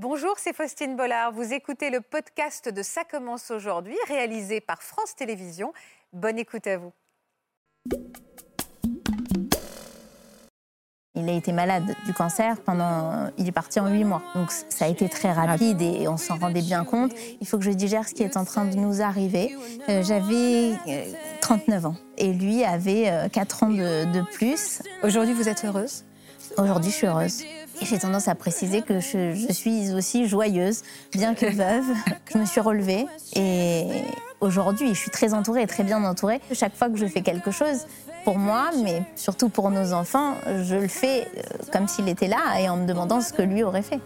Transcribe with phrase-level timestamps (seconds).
[0.00, 1.32] Bonjour, c'est Faustine Bollard.
[1.32, 5.72] Vous écoutez le podcast de Ça commence aujourd'hui, réalisé par France Télévisions.
[6.12, 6.92] Bonne écoute à vous.
[11.16, 13.32] Il a été malade du cancer pendant.
[13.38, 14.22] Il est parti en huit mois.
[14.36, 17.10] Donc ça a été très rapide et on s'en rendait bien compte.
[17.40, 19.56] Il faut que je digère ce qui est en train de nous arriver.
[19.88, 24.80] Euh, J'avais euh, 39 ans et lui avait euh, 4 ans de, de plus.
[25.02, 26.04] Aujourd'hui, vous êtes heureuse?
[26.56, 27.42] Aujourd'hui, je suis heureuse.
[27.80, 31.84] Et j'ai tendance à préciser que je, je suis aussi joyeuse, bien que veuve.
[32.32, 33.86] Je me suis relevée et
[34.40, 36.40] aujourd'hui, je suis très entourée très bien entourée.
[36.52, 37.86] Chaque fois que je fais quelque chose,
[38.24, 41.40] pour moi, mais surtout pour nos enfants, je le fais euh,
[41.72, 44.00] comme s'il était là et en me demandant ce que lui aurait fait.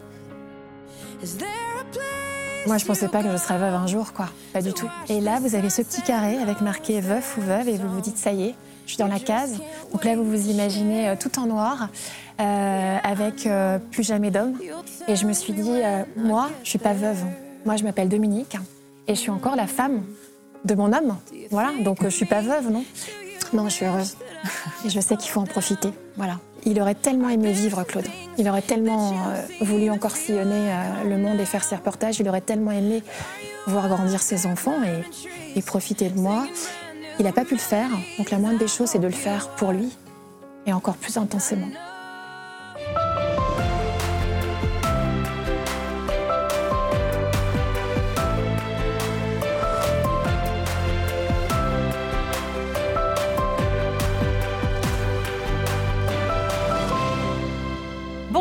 [2.66, 4.27] Moi, je pensais pas que je serais veuve un jour, quoi.
[4.52, 4.88] Pas du tout.
[5.09, 8.01] Et là, vous avez ce petit carré avec marqué veuf ou veuve et vous vous
[8.01, 8.54] dites, ça y est,
[8.92, 9.59] suis dans la case.
[9.92, 11.88] Donc là, vous vous imaginez euh, tout en noir,
[12.41, 14.59] euh, avec euh, plus jamais d'homme.
[15.09, 15.80] Et je me suis dit,
[16.16, 17.18] moi, je suis pas veuve.
[17.65, 18.57] Moi, je m'appelle Dominique
[19.09, 20.02] et je suis encore la femme
[20.65, 21.16] de mon homme.
[21.51, 22.85] Voilà, donc je suis pas veuve, non?
[23.52, 24.16] Non, je suis heureuse.
[24.87, 25.90] Et je sais qu'il faut en profiter.
[26.16, 26.38] Voilà.
[26.65, 28.07] Il aurait tellement aimé vivre, Claude.
[28.38, 29.15] Il aurait tellement
[29.60, 30.73] voulu encore sillonner
[31.04, 32.18] le monde et faire ses reportages.
[32.18, 33.02] Il aurait tellement aimé
[33.66, 34.79] voir grandir ses enfants
[35.54, 36.46] et profiter de moi.
[37.18, 37.88] Il n'a pas pu le faire.
[38.18, 39.91] Donc la moindre des choses, c'est de le faire pour lui
[40.66, 41.69] et encore plus intensément.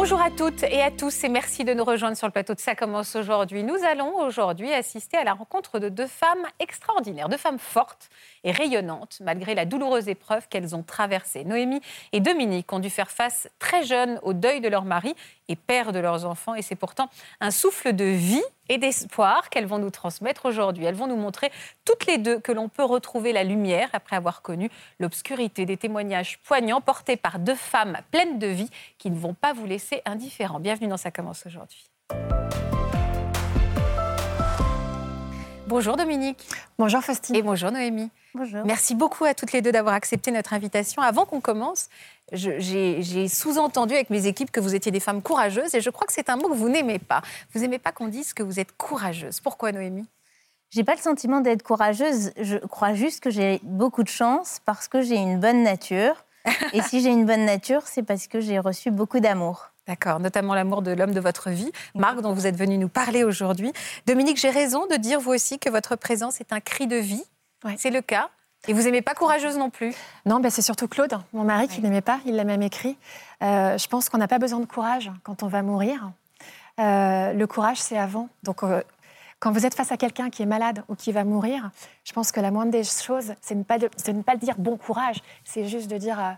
[0.02, 2.60] Bonjour à toutes et à tous et merci de nous rejoindre sur le plateau de
[2.60, 3.64] Ça commence aujourd'hui.
[3.64, 8.10] Nous allons aujourd'hui assister à la rencontre de deux femmes extraordinaires, deux femmes fortes
[8.44, 11.44] et rayonnantes malgré la douloureuse épreuve qu'elles ont traversée.
[11.44, 11.82] Noémie
[12.14, 15.14] et Dominique ont dû faire face très jeunes au deuil de leur mari
[15.50, 17.08] et père de leurs enfants et c'est pourtant
[17.40, 20.86] un souffle de vie et d'espoir qu'elles vont nous transmettre aujourd'hui.
[20.86, 21.52] Elles vont nous montrer
[21.84, 26.40] toutes les deux que l'on peut retrouver la lumière après avoir connu l'obscurité des témoignages
[26.46, 30.62] poignants portés par deux femmes pleines de vie qui ne vont pas vous laisser indifférents.
[30.62, 31.90] Bienvenue dans Ça commence aujourd'hui.
[35.72, 36.46] Bonjour Dominique.
[36.78, 37.34] Bonjour Faustine.
[37.34, 38.10] Et bonjour Noémie.
[38.34, 38.66] Bonjour.
[38.66, 41.02] Merci beaucoup à toutes les deux d'avoir accepté notre invitation.
[41.02, 41.88] Avant qu'on commence,
[42.34, 46.12] j'ai sous-entendu avec mes équipes que vous étiez des femmes courageuses et je crois que
[46.12, 47.22] c'est un mot que vous n'aimez pas.
[47.54, 49.40] Vous n'aimez pas qu'on dise que vous êtes courageuse.
[49.40, 50.10] Pourquoi Noémie?
[50.72, 52.34] J'ai pas le sentiment d'être courageuse.
[52.36, 56.26] Je crois juste que j'ai beaucoup de chance parce que j'ai une bonne nature.
[56.74, 59.71] Et si j'ai une bonne nature, c'est parce que j'ai reçu beaucoup d'amour.
[59.88, 63.24] D'accord, notamment l'amour de l'homme de votre vie, Marc, dont vous êtes venu nous parler
[63.24, 63.74] aujourd'hui.
[64.06, 67.24] Dominique, j'ai raison de dire vous aussi que votre présence est un cri de vie.
[67.64, 67.76] Ouais.
[67.78, 68.30] C'est le cas.
[68.68, 69.94] Et vous n'aimez pas courageuse non plus.
[70.26, 72.20] Non, ben c'est surtout Claude, mon mari, qui n'aimait pas.
[72.26, 72.96] Il l'a même écrit.
[73.42, 76.12] Euh, je pense qu'on n'a pas besoin de courage quand on va mourir.
[76.80, 78.30] Euh, le courage, c'est avant.
[78.44, 78.84] Donc, euh,
[79.40, 81.72] quand vous êtes face à quelqu'un qui est malade ou qui va mourir,
[82.04, 84.78] je pense que la moindre des choses, c'est ne pas de, ne pas dire bon
[84.78, 85.24] courage.
[85.44, 86.38] C'est juste de dire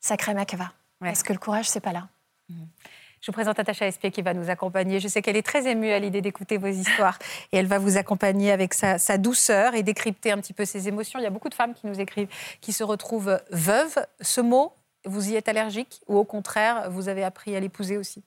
[0.00, 0.64] sacré mec va.
[1.00, 1.08] Ouais.
[1.08, 2.08] Parce que le courage, c'est pas là.
[2.48, 5.00] Je vous présente Natacha Espier qui va nous accompagner.
[5.00, 7.18] Je sais qu'elle est très émue à l'idée d'écouter vos histoires
[7.52, 10.88] et elle va vous accompagner avec sa, sa douceur et décrypter un petit peu ses
[10.88, 11.18] émotions.
[11.18, 12.28] Il y a beaucoup de femmes qui nous écrivent,
[12.60, 14.04] qui se retrouvent veuves.
[14.20, 14.74] Ce mot,
[15.06, 18.22] vous y êtes allergique ou au contraire, vous avez appris à l'épouser aussi?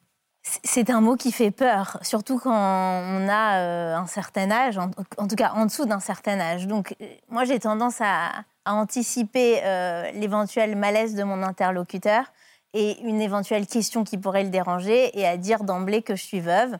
[0.64, 4.90] C'est un mot qui fait peur, surtout quand on a euh, un certain âge, en,
[5.18, 6.68] en tout cas en dessous d'un certain âge.
[6.68, 8.32] Donc, euh, moi, j'ai tendance à,
[8.64, 12.32] à anticiper euh, l'éventuel malaise de mon interlocuteur
[12.74, 16.40] et une éventuelle question qui pourrait le déranger et à dire d'emblée que je suis
[16.40, 16.78] veuve.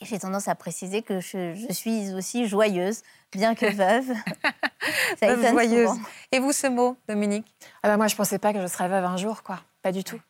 [0.00, 3.02] Et j'ai tendance à préciser que je, je suis aussi joyeuse,
[3.32, 4.06] bien que veuve.
[5.20, 5.88] Ça Veuve étonne joyeuse.
[5.88, 6.00] souvent.
[6.30, 7.46] Et vous, ce mot, Dominique
[7.82, 9.58] Ah bah moi, je pensais pas que je serais veuve un jour, quoi.
[9.82, 10.20] Pas du tout.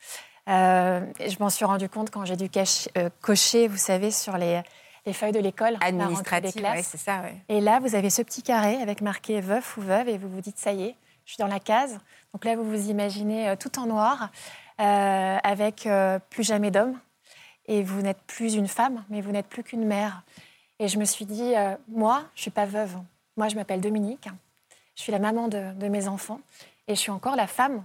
[0.49, 4.39] Euh, je m'en suis rendu compte quand j'ai dû cacher- euh, cocher, vous savez, sur
[4.39, 4.63] les,
[5.05, 5.77] les feuilles de l'école.
[5.83, 6.77] Administrative, classes.
[6.79, 7.21] ouais, c'est ça.
[7.21, 7.37] ouais.
[7.51, 10.41] Et là, vous avez ce petit carré avec marqué veuf ou veuve et vous vous
[10.41, 10.97] dites, ça y est,
[11.27, 11.99] je suis dans la case.
[12.33, 14.31] Donc là, vous vous imaginez euh, tout en noir,
[14.79, 16.99] avec euh, plus jamais d'homme.
[17.67, 20.23] Et vous n'êtes plus une femme, mais vous n'êtes plus qu'une mère.
[20.79, 22.97] Et je me suis dit, euh, moi, je suis pas veuve.
[23.37, 24.29] Moi, je m'appelle Dominique.
[24.95, 26.41] Je suis la maman de, de mes enfants.
[26.87, 27.85] Et je suis encore la femme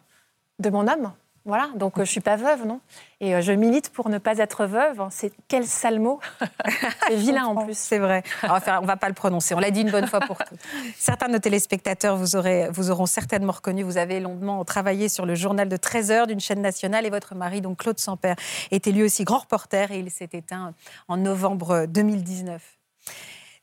[0.60, 1.12] de mon homme.
[1.46, 2.80] Voilà, donc euh, je suis pas veuve, non?
[3.20, 5.06] Et euh, je milite pour ne pas être veuve.
[5.12, 6.22] C'est quel sale mot
[7.08, 7.78] C'est vilain en plus.
[7.78, 8.24] C'est vrai.
[8.44, 9.54] On va, faire- on va pas le prononcer.
[9.54, 10.60] On l'a dit une bonne fois pour toutes.
[10.98, 13.84] Certains de nos téléspectateurs vous, aurez, vous auront certainement reconnu.
[13.84, 17.36] Vous avez longuement travaillé sur le journal de 13 heures d'une chaîne nationale et votre
[17.36, 18.38] mari, donc Claude Sampère,
[18.72, 20.74] était lui aussi grand reporter et il s'est éteint
[21.10, 22.62] en novembre 2019.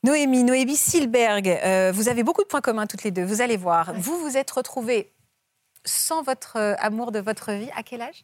[0.03, 3.23] Noémie, Noémie Silberg, euh, vous avez beaucoup de points communs toutes les deux.
[3.23, 3.93] Vous allez voir.
[3.95, 5.11] Vous vous êtes retrouvées
[5.85, 7.69] sans votre euh, amour de votre vie.
[7.75, 8.23] À quel âge?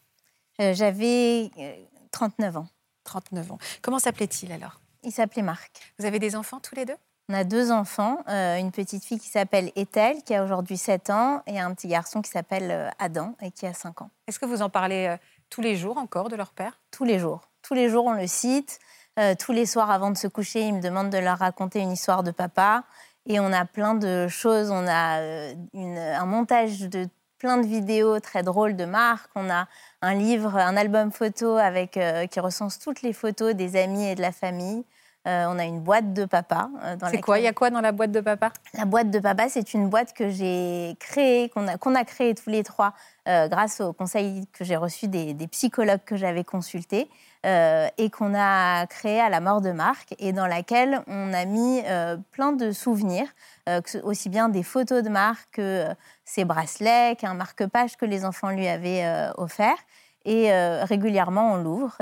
[0.61, 1.75] Euh, J'avais euh,
[2.11, 2.67] 39 ans.
[3.03, 3.57] 39 ans.
[3.81, 4.79] Comment s'appelait-il alors?
[5.03, 5.93] Il s'appelait Marc.
[5.99, 6.95] Vous avez des enfants tous les deux?
[7.29, 11.09] On a deux enfants, euh, une petite fille qui s'appelle Ethel, qui a aujourd'hui 7
[11.09, 14.09] ans, et un petit garçon qui s'appelle euh, Adam, et qui a 5 ans.
[14.27, 15.17] Est-ce que vous en parlez euh,
[15.49, 16.79] tous les jours encore de leur père?
[16.89, 17.49] Tous les jours.
[17.63, 18.79] Tous les jours, on le cite.
[19.19, 21.91] Euh, tous les soirs, avant de se coucher, il me demande de leur raconter une
[21.91, 22.83] histoire de papa.
[23.25, 24.71] Et on a plein de choses.
[24.71, 29.29] On a euh, une- un montage de plein de vidéos très drôles de Marc.
[29.35, 29.67] On a
[30.01, 34.15] un livre, un album photo avec, euh, qui recense toutes les photos des amis et
[34.15, 34.83] de la famille.
[35.27, 36.69] Euh, on a une boîte de papa.
[36.83, 37.37] euh, dans C'est quoi?
[37.37, 38.51] Il y a quoi dans la boîte de papa?
[38.73, 42.33] La boîte de papa, c'est une boîte que j'ai créée, qu'on a, qu'on a créée
[42.33, 42.93] tous les trois
[43.25, 47.09] grâce au conseil que j'ai reçu des, des psychologues que j'avais consultés
[47.47, 51.45] euh, et qu'on a créée à la mort de Marc et dans laquelle on a
[51.45, 53.27] mis euh, plein de souvenirs,
[53.69, 55.85] euh, aussi bien des photos de Marc que
[56.25, 59.77] ses bracelets, qu'un marque-page que les enfants lui avaient offert.
[60.25, 60.51] Et
[60.83, 61.97] régulièrement, on l'ouvre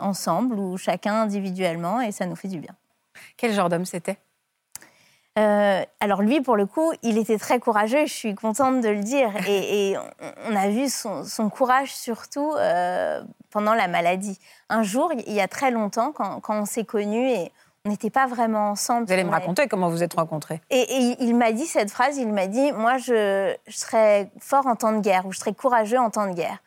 [0.00, 2.74] ensemble ou chacun individuellement et ça nous fait du bien.
[3.38, 4.18] Quel genre d'homme c'était?
[5.38, 9.00] Euh, alors lui, pour le coup, il était très courageux, je suis contente de le
[9.00, 9.30] dire.
[9.48, 9.96] Et, et
[10.48, 14.38] on- a vu son, son courage surtout euh, pendant la maladie.
[14.68, 17.52] Un jour, il y a très longtemps, quand, quand on s'est connus et
[17.84, 19.06] on n'était pas vraiment ensemble.
[19.06, 20.60] Vous allez me raconter comment vous êtes rencontrés.
[20.68, 24.66] Et, et il m'a dit cette phrase, il m'a dit, moi, je, je serais fort
[24.66, 26.58] en temps de guerre ou je serais courageux en temps de guerre.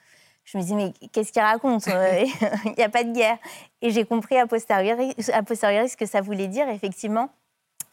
[0.45, 2.25] Je me dis, mais qu'est-ce qu'il raconte Euh,
[2.65, 3.37] Il n'y a pas de guerre.
[3.81, 6.67] Et j'ai compris a posteriori, a posteriori ce que ça voulait dire.
[6.69, 7.29] Effectivement,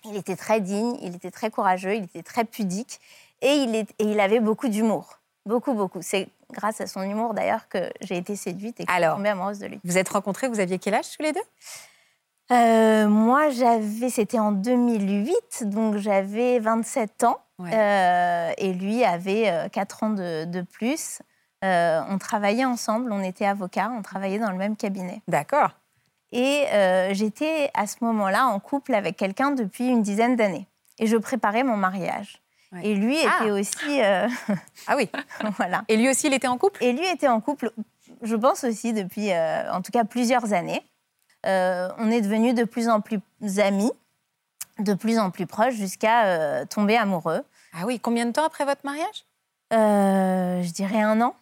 [0.04, 3.00] il était très digne, il était très courageux, il était très pudique
[3.42, 5.18] et il, est, et il avait beaucoup d'humour.
[5.46, 6.02] Beaucoup, beaucoup.
[6.02, 9.28] C'est grâce à son humour d'ailleurs que j'ai été séduite et que je suis tombée
[9.30, 9.80] amoureuse de lui.
[9.84, 11.40] Vous êtes rencontrés, vous aviez quel âge tous les deux?
[12.52, 17.38] Euh, moi, j'avais, c'était en 2008, donc j'avais 27 ans.
[17.58, 17.70] Ouais.
[17.72, 21.20] Euh, et lui avait 4 ans de, de plus.
[21.62, 25.20] Euh, on travaillait ensemble, on était avocats, on travaillait dans le même cabinet.
[25.28, 25.70] D'accord.
[26.32, 30.66] Et euh, j'étais à ce moment-là en couple avec quelqu'un depuis une dizaine d'années.
[30.98, 32.40] Et je préparais mon mariage.
[32.72, 32.86] Ouais.
[32.86, 33.38] Et lui Ah.
[33.42, 34.00] était aussi.
[34.02, 34.28] euh,
[34.86, 35.08] Ah oui.
[35.56, 35.82] voilà.
[35.88, 36.82] Et lui aussi, il était en couple?
[36.84, 37.72] Et lui était en couple,
[38.22, 40.82] je pense aussi, depuis euh, en tout cas plusieurs années.
[41.44, 43.18] On est devenus de plus en plus
[43.58, 43.90] amis,
[44.78, 47.42] de plus en plus proches, jusqu'à tomber amoureux.
[47.72, 47.98] Ah oui.
[47.98, 49.24] Combien de temps après votre mariage?
[49.72, 51.34] Je dirais un an.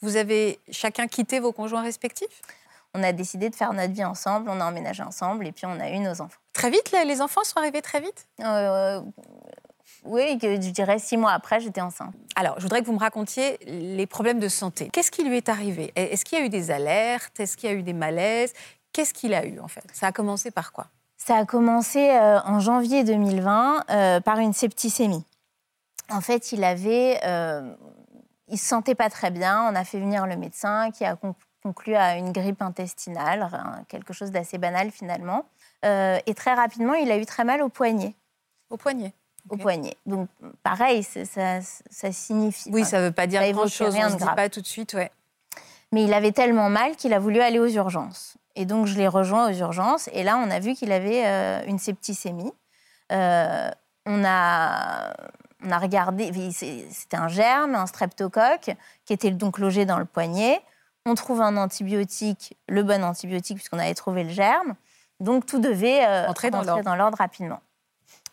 [0.00, 2.40] Vous avez chacun quitté vos conjoints respectifs?
[2.94, 5.80] On a décidé de faire notre vie ensemble, on a emménagé ensemble et puis on
[5.80, 6.40] a eu nos enfants.
[6.52, 8.26] Très vite, les enfants sont arrivés très vite?
[8.40, 9.00] Euh,
[10.04, 12.12] oui, je dirais six mois après, j'étais enceinte.
[12.36, 14.90] Alors, je voudrais que vous me racontiez les problèmes de santé.
[14.92, 15.92] Qu'est-ce qui lui est arrivé?
[15.96, 17.40] Est-ce qu'il y a eu des alertes?
[17.40, 18.52] Est-ce qu'il y a eu des malaises?
[18.92, 19.84] Qu'est-ce qu'il a eu, en fait?
[19.94, 20.88] Ça a commencé par quoi?
[21.16, 25.24] Ça a commencé euh, en janvier 2020 euh, par une septicémie.
[26.10, 27.20] En fait, il avait,
[28.48, 29.62] il se sentait pas très bien.
[29.70, 31.16] On a fait venir le médecin qui a
[31.62, 33.48] con- conclu à une grippe intestinale,
[33.88, 35.44] quelque chose d'assez banal finalement.
[35.84, 38.14] Euh, et très rapidement, il a eu très mal au poignet.
[38.70, 39.12] Au poignet.
[39.48, 39.96] Au poignet.
[40.06, 40.28] Donc,
[40.62, 42.70] pareil, ça, ça signifie.
[42.72, 43.96] Oui, ça ne veut pas dire grand-chose.
[43.96, 45.10] On ne dit pas tout de suite, ouais.
[45.90, 48.36] Mais il avait tellement mal qu'il a voulu aller aux urgences.
[48.54, 50.08] Et donc, je l'ai rejoint aux urgences.
[50.12, 52.52] Et là, on a vu qu'il avait euh, une septicémie.
[53.10, 53.70] Euh,
[54.06, 55.12] on, a,
[55.64, 58.70] on a regardé, c'était un germe, un streptocoque,
[59.04, 60.60] qui était donc logé dans le poignet.
[61.06, 64.74] On trouve un antibiotique, le bon antibiotique, puisqu'on avait trouvé le germe.
[65.20, 66.82] Donc, tout devait euh, Entrer dans l'ordre.
[66.84, 67.60] dans l'ordre rapidement.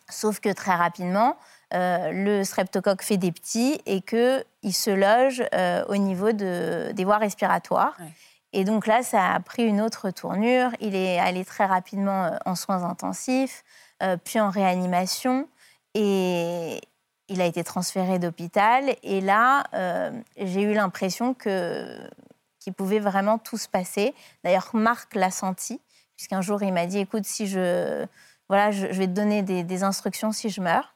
[0.10, 1.36] Sauf que très rapidement,
[1.74, 7.06] euh, le streptocoque fait des petits et qu'il se loge euh, au niveau de- des
[7.06, 7.96] voies respiratoires.
[8.00, 8.12] Ouais.
[8.54, 10.72] Et donc là, ça a pris une autre tournure.
[10.80, 13.64] Il est allé très rapidement euh, en soins intensifs,
[14.24, 15.48] puis en réanimation.
[15.94, 16.80] Et
[17.28, 18.96] il a été transféré d'hôpital.
[19.04, 19.64] Et là,
[20.38, 22.00] j'ai eu l'impression que
[22.60, 24.14] qu'il pouvait vraiment tout se passer.
[24.44, 25.80] D'ailleurs, Marc l'a senti,
[26.16, 28.06] puisqu'un jour, il m'a dit, écoute, si je...
[28.50, 30.96] Voilà, je, je vais te donner des, des instructions si je meurs.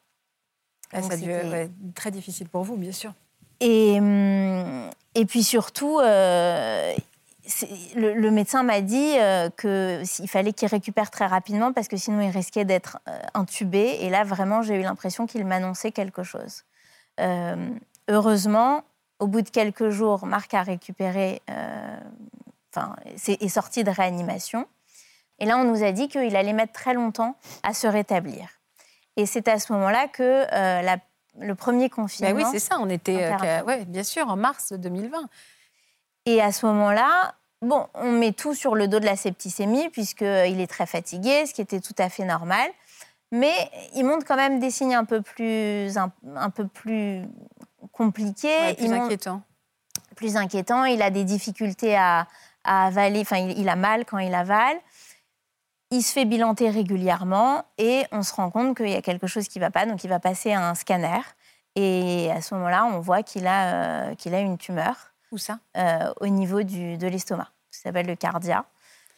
[0.94, 3.14] Donc, ça a dû être très difficile pour vous, bien sûr.
[3.60, 6.94] Et, hum, et puis surtout, euh,
[7.96, 12.22] le, le médecin m'a dit euh, qu'il fallait qu'il récupère très rapidement parce que sinon
[12.22, 13.98] il risquait d'être euh, intubé.
[14.02, 16.64] Et là, vraiment, j'ai eu l'impression qu'il m'annonçait quelque chose.
[17.20, 17.70] Euh,
[18.10, 18.84] heureusement,
[19.24, 21.98] au bout de quelques jours, Marc a récupéré, euh,
[22.76, 24.68] enfin, est sorti de réanimation.
[25.40, 28.48] Et là, on nous a dit qu'il allait mettre très longtemps à se rétablir.
[29.16, 30.98] Et c'est à ce moment-là que euh, la-
[31.40, 32.32] le premier confinement.
[32.32, 32.76] Ben oui, c'est ça.
[32.80, 35.30] On était, euh, ouais, bien sûr, en mars 2020.
[36.26, 40.60] Et à ce moment-là, bon, on met tout sur le dos de la septicémie, puisqu'il
[40.62, 42.70] est très fatigué, ce qui était tout à fait normal.
[43.32, 43.54] Mais
[43.96, 47.24] il montre quand même des signes un peu plus, un, un peu plus
[48.62, 49.42] Ouais, il plus inquiétant.
[50.16, 50.84] plus inquiétant.
[50.86, 52.28] Il a des difficultés à,
[52.64, 54.78] à avaler, enfin, il, a mal quand il avale.
[55.92, 59.48] Il se fait bilanter régulièrement et on se rend compte qu'il y a quelque chose
[59.48, 61.20] qui ne va pas, donc il va passer un scanner.
[61.76, 63.74] Et à ce moment-là, on voit qu'il a,
[64.10, 65.12] euh, qu'il a une tumeur.
[65.32, 65.60] Où ça?
[65.78, 67.50] euh, Au niveau du, de l'estomac.
[67.72, 68.66] Ça s'appelle le cardia.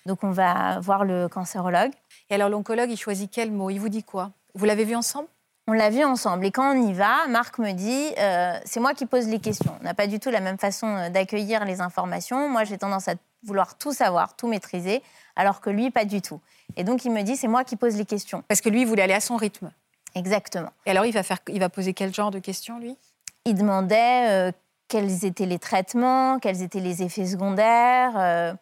[0.06, 1.92] Donc on va voir le cancérologue.
[2.30, 3.70] Et alors l'oncologue, il choisit quel mot?
[3.70, 4.32] Il vous dit quoi?
[4.54, 5.28] Vous l'avez vu ensemble?
[5.68, 6.46] On l'a vu ensemble.
[6.46, 9.76] Et quand on y va, Marc me dit, euh, c'est moi qui pose les questions.
[9.82, 12.50] On n'a pas du tout la même façon euh, d'accueillir les informations.
[12.50, 15.02] Moi, j'ai tendance à vouloir tout savoir, tout maîtriser,
[15.36, 16.40] alors que lui, pas du tout.
[16.78, 18.44] Et donc, il me dit, c'est moi qui pose les questions.
[18.48, 19.72] Parce que lui, il voulait aller à son rythme.
[20.14, 20.70] Exactement.
[20.86, 22.96] Et alors, il va, faire, il va poser quel genre de questions, lui?
[23.46, 24.52] Il demandait euh,
[24.88, 28.56] quels étaient les traitements, quels étaient les effets secondaires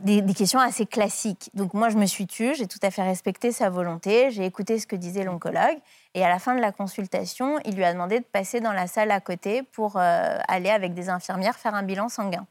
[0.00, 1.50] des, questions assez classiques.
[1.54, 4.78] Donc moi, je me suis tue, j'ai tout à fait respecté sa volonté, j'ai écouté
[4.78, 5.78] ce que disait l'oncologue,
[6.14, 8.86] et à la fin de la consultation, il lui a demandé de passer dans la
[8.86, 12.46] salle à côté pour euh, aller avec des infirmières faire un bilan sanguin.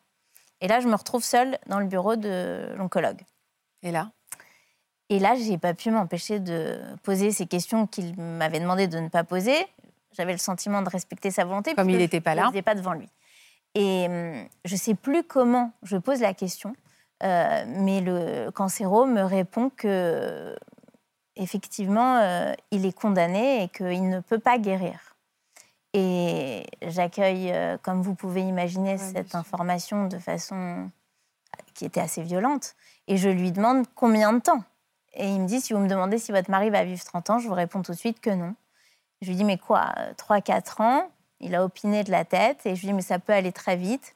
[0.62, 3.22] Et là, je me retrouve seule dans le bureau de l'oncologue.
[3.84, 4.12] Et là?
[5.10, 9.08] Et là, j'ai pas pu m'empêcher de poser ces questions qu'il m'avait demandé de ne
[9.08, 9.56] pas poser.
[10.12, 11.76] J'avais le sentiment de respecter sa volonté.
[11.76, 12.44] Comme il n'était pas là.
[12.44, 13.08] Je n'étais pas devant lui.
[13.76, 16.76] Et hum, je ne sais plus comment je pose la question.
[17.24, 20.56] Euh, mais le cancéro me répond que
[21.36, 25.16] effectivement, euh, il est condamné et qu'il ne peut pas guérir.
[25.94, 30.92] Et j'accueille, euh, comme vous pouvez imaginer, cette information de façon
[31.74, 32.76] qui était assez violente.
[33.08, 34.64] Et je lui demande combien de temps.
[35.14, 37.40] Et il me dit, si vous me demandez si votre mari va vivre 30 ans,
[37.40, 38.54] je vous réponds tout de suite que non.
[39.22, 41.10] Je lui dis, mais quoi, 3-4 ans?
[41.40, 42.66] Il a opiné de la tête.
[42.66, 44.16] Et je lui dis, mais ça peut aller très vite.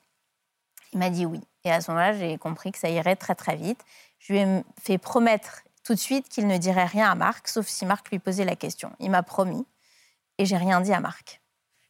[0.93, 1.41] Il m'a dit oui.
[1.63, 3.79] Et à ce moment-là, j'ai compris que ça irait très très vite.
[4.19, 7.67] Je lui ai fait promettre tout de suite qu'il ne dirait rien à Marc, sauf
[7.67, 8.91] si Marc lui posait la question.
[8.99, 9.65] Il m'a promis.
[10.37, 11.41] Et j'ai rien dit à Marc.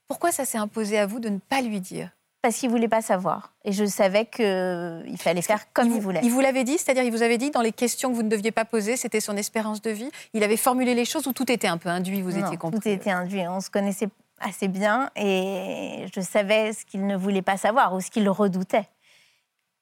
[0.07, 2.09] Pourquoi ça s'est imposé à vous de ne pas lui dire?
[2.41, 3.53] Parce qu'il voulait pas savoir.
[3.63, 6.21] Et je savais qu'il fallait faire comme il, voulait.
[6.23, 6.77] Il vous l'avait dit?
[6.77, 9.19] C'est-à-dire, il vous avait dit dans les questions que vous ne deviez pas poser, c'était
[9.19, 12.21] son espérance de vie Il avait formulé les choses ou tout était un peu induit,
[12.21, 12.79] vous étiez compris?
[12.79, 13.47] Tout était induit.
[13.47, 14.09] On se connaissait
[14.39, 18.87] assez bien et je savais ce qu'il ne voulait pas savoir ou ce qu'il redoutait.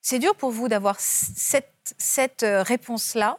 [0.02, 3.38] C'est dur pour vous d'avoir cette, cette euh, réponse-là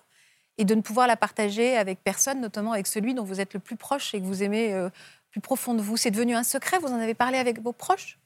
[0.59, 3.61] et de ne pouvoir la partager avec personne, notamment avec celui dont vous êtes le
[3.61, 4.91] plus proche et que vous aimez euh,
[5.31, 5.97] plus profond de vous.
[5.97, 8.19] C'est devenu un secret Vous en avez parlé avec vos proches?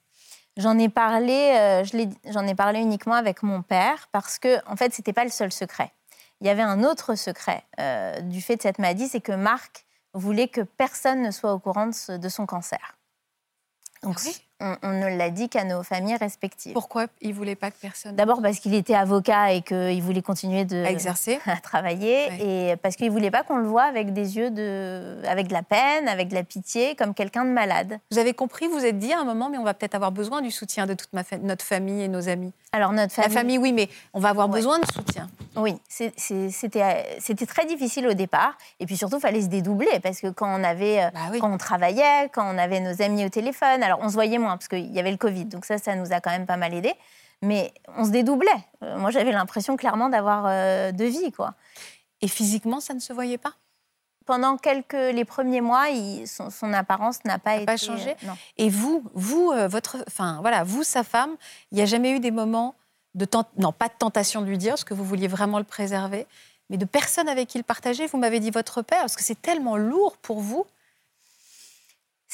[0.57, 4.93] J'en ai parlé, euh, j'en ai parlé uniquement avec mon père parce que, en fait,
[4.93, 5.93] c'était pas le seul secret.
[6.41, 7.64] Il y avait un autre secret
[8.23, 11.87] du fait de cette maladie, c'est que Marc voulait que personne ne soit au courant
[11.88, 12.97] de, son cancer.
[14.03, 16.73] Donc, ah on, ne l'a dit qu'à nos familles respectives.
[16.73, 20.23] Pourquoi il ne voulait pas que personne D'abord parce qu'il était avocat et qu'il voulait
[20.23, 23.82] continuer de, à exercer, à travailler, et parce qu'il ne voulait pas qu'on le voit
[23.82, 27.50] avec des yeux de, avec de la peine, avec de la pitié, comme quelqu'un de
[27.50, 27.99] malade.
[28.11, 30.40] Vous avez compris, vous êtes dit à un moment, mais on va peut-être avoir besoin
[30.40, 31.11] du soutien de toute
[31.42, 32.52] notre famille et nos amis.
[32.73, 35.28] Alors notre famille, la famille, oui, mais on va avoir besoin de soutien.
[35.56, 40.28] Oui, c'était très difficile au départ, et puis surtout, il fallait se dédoubler parce que
[40.28, 44.00] quand on avait, bah quand on travaillait, quand on avait nos amis au téléphone, alors
[44.02, 46.20] on se voyait moins parce qu'il y avait le Covid, donc ça, ça nous a
[46.20, 46.92] quand même pas mal aidé.
[47.42, 48.50] Mais on se dédoublait.
[48.82, 51.54] Euh, moi, j'avais l'impression clairement d'avoir euh, deux vies, quoi.
[52.22, 53.52] Et physiquement, ça ne se voyait pas?
[54.24, 55.84] Pendant quelques les premiers mois,
[56.24, 58.16] son, apparence n'a pas été pas changé?
[58.56, 61.36] Et vous, vous, votre, enfin voilà, vous, sa femme,
[61.70, 62.74] il n'y a jamais eu des moments
[63.14, 63.26] de
[63.58, 66.26] non pas de tentation de lui dire, parce que vous vouliez vraiment le préserver,
[66.70, 68.06] mais de personnes avec qui le partager?
[68.06, 70.66] Vous m'avez dit votre père, parce que c'est tellement lourd pour vous.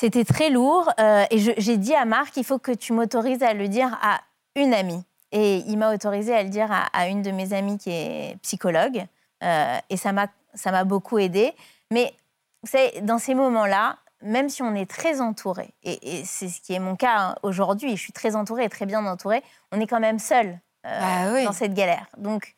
[0.00, 3.52] C'était très lourd, euh, et j'ai dit à Marc, il faut que tu m'autorises à
[3.52, 4.22] le dire à
[4.56, 5.04] une amie.
[5.30, 9.04] Et il m'a autorisé à le dire à, une de mes amies qui est psychologue,
[9.42, 11.52] euh, et ça m'a beaucoup aidé.
[11.90, 12.14] Mais
[12.62, 16.62] vous savez, dans ces moments-là, même si on est très entouré, et, et c'est ce
[16.62, 19.86] qui est mon cas aujourd'hui, je suis très entourée et très bien entourée, on est
[19.86, 22.06] quand même seul euh, bah dans cette galère.
[22.16, 22.54] Donc,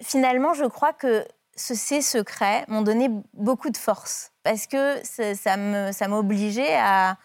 [0.00, 6.76] finalement, je crois que ces secrets m'ont donné beaucoup de force parce que ça m'obligeait
[6.76, 7.16] à,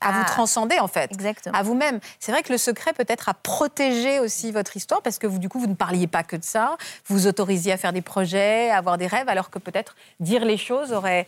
[0.00, 1.56] à, vous transcender en fait, Exactement.
[1.56, 2.00] à vous-même.
[2.20, 5.48] C'est vrai que le secret peut-être a protégé aussi votre histoire parce que vous du
[5.48, 6.76] coup vous ne parliez pas que de ça,
[7.06, 10.44] vous vous autorisiez à faire des projets, à avoir des rêves, alors que peut-être dire
[10.44, 11.26] les choses aurait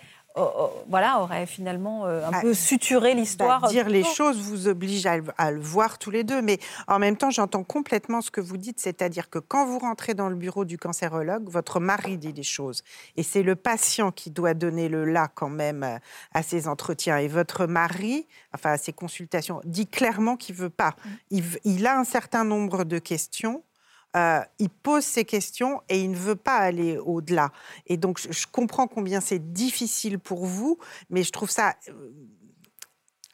[0.89, 3.63] voilà, aurait finalement euh, un bah, peu suturé l'histoire.
[3.63, 7.17] Bah, dire les choses vous oblige à, le voir tous les deux, mais en même
[7.17, 10.65] temps, j'entends complètement ce que vous dites, c'est-à-dire que quand vous rentrez dans le bureau
[10.65, 12.83] du cancérologue, votre mari dit les choses,
[13.17, 15.99] et c'est le patient qui doit donner le là quand même euh,
[16.33, 20.95] à ses entretiens, et votre mari, enfin à ses consultations, dit clairement qu'il veut pas.
[21.31, 21.41] Mm.
[21.65, 23.63] il a un certain nombre de questions
[24.17, 27.53] euh, il pose ses questions et il ne veut pas aller au-delà.
[27.87, 30.79] Et donc, je, comprends combien c'est difficile pour vous,
[31.11, 32.11] mais je trouve ça euh,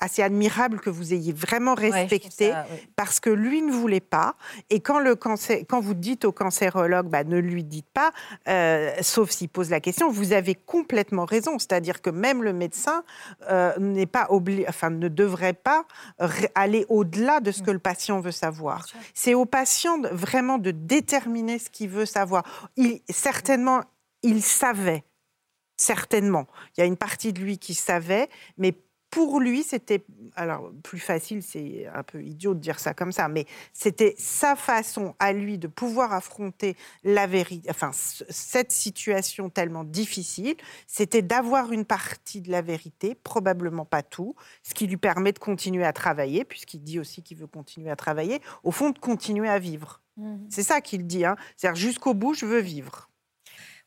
[0.00, 4.36] assez admirable que vous ayez vraiment respecté ça, parce que lui ne voulait pas.
[4.68, 8.12] Et quand, le cancer, quand vous dites au cancérologue, bah, ne lui dites pas,
[8.48, 11.58] euh, sauf s'il pose la question, vous avez complètement raison.
[11.58, 13.04] C'est-à-dire que même le médecin
[13.50, 15.86] euh, n'est pas obli- enfin, ne devrait pas
[16.54, 18.84] aller au-delà de ce que le patient veut savoir.
[19.14, 22.42] C'est au patient de- vraiment de déterminer ce qu'il veut savoir.
[22.76, 23.82] Il, certainement,
[24.22, 25.04] il savait.
[25.78, 26.46] Certainement.
[26.76, 28.72] Il y a une partie de lui qui savait, mais
[29.10, 33.28] pour lui, c'était alors plus facile, c'est un peu idiot de dire ça comme ça,
[33.28, 39.84] mais c'était sa façon à lui de pouvoir affronter la vérité, enfin cette situation tellement
[39.84, 45.32] difficile, c'était d'avoir une partie de la vérité, probablement pas tout, ce qui lui permet
[45.32, 48.98] de continuer à travailler, puisqu'il dit aussi qu'il veut continuer à travailler, au fond de
[48.98, 50.02] continuer à vivre.
[50.16, 50.46] Mhm.
[50.50, 51.36] C'est ça qu'il dit, hein.
[51.56, 53.08] c'est-à-dire jusqu'au bout, je veux vivre.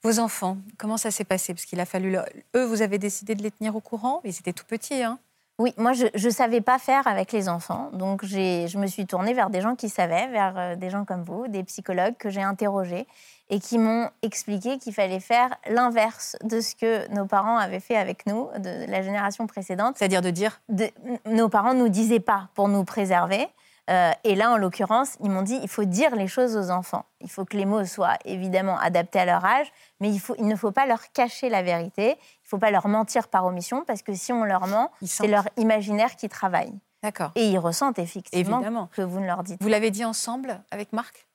[0.03, 1.53] Vos enfants, comment ça s'est passé?
[1.53, 2.11] Parce qu'il a fallu.
[2.11, 2.25] leur-
[2.55, 4.21] Eux, vous avez décidé de les tenir au courant?
[4.23, 5.19] Ils étaient tout petits, hein
[5.57, 7.89] Oui, moi, je ne savais pas faire avec les enfants.
[7.91, 11.23] Donc, je me suis tournée vers des gens qui savaient, vers euh, des gens comme
[11.23, 13.07] vous, des psychologues que j'ai interrogés
[13.49, 17.97] et qui m'ont expliqué qu'il fallait faire l'inverse de ce que nos parents avaient fait
[17.97, 19.97] avec nous, de la génération précédente.
[19.97, 20.61] C'est-à-dire de dire?
[20.69, 20.91] De-
[21.25, 23.47] nos parents ne nous disaient pas pour nous préserver.
[23.89, 27.05] Euh, et là, en l'occurrence, ils m'ont dit il faut dire les choses aux enfants.
[27.21, 30.47] Il faut que les mots soient évidemment adaptés à leur âge, mais il, faut, il
[30.47, 32.09] ne faut pas leur cacher la vérité.
[32.09, 35.27] Il ne faut pas leur mentir par omission, parce que si on leur ment, c'est
[35.27, 36.73] leur imaginaire qui travaille.
[37.01, 37.31] D'accord.
[37.35, 38.89] Et ils ressentent effectivement Évidemment.
[38.91, 41.27] que vous ne leur dites Vous l'avez dit ensemble avec Marc?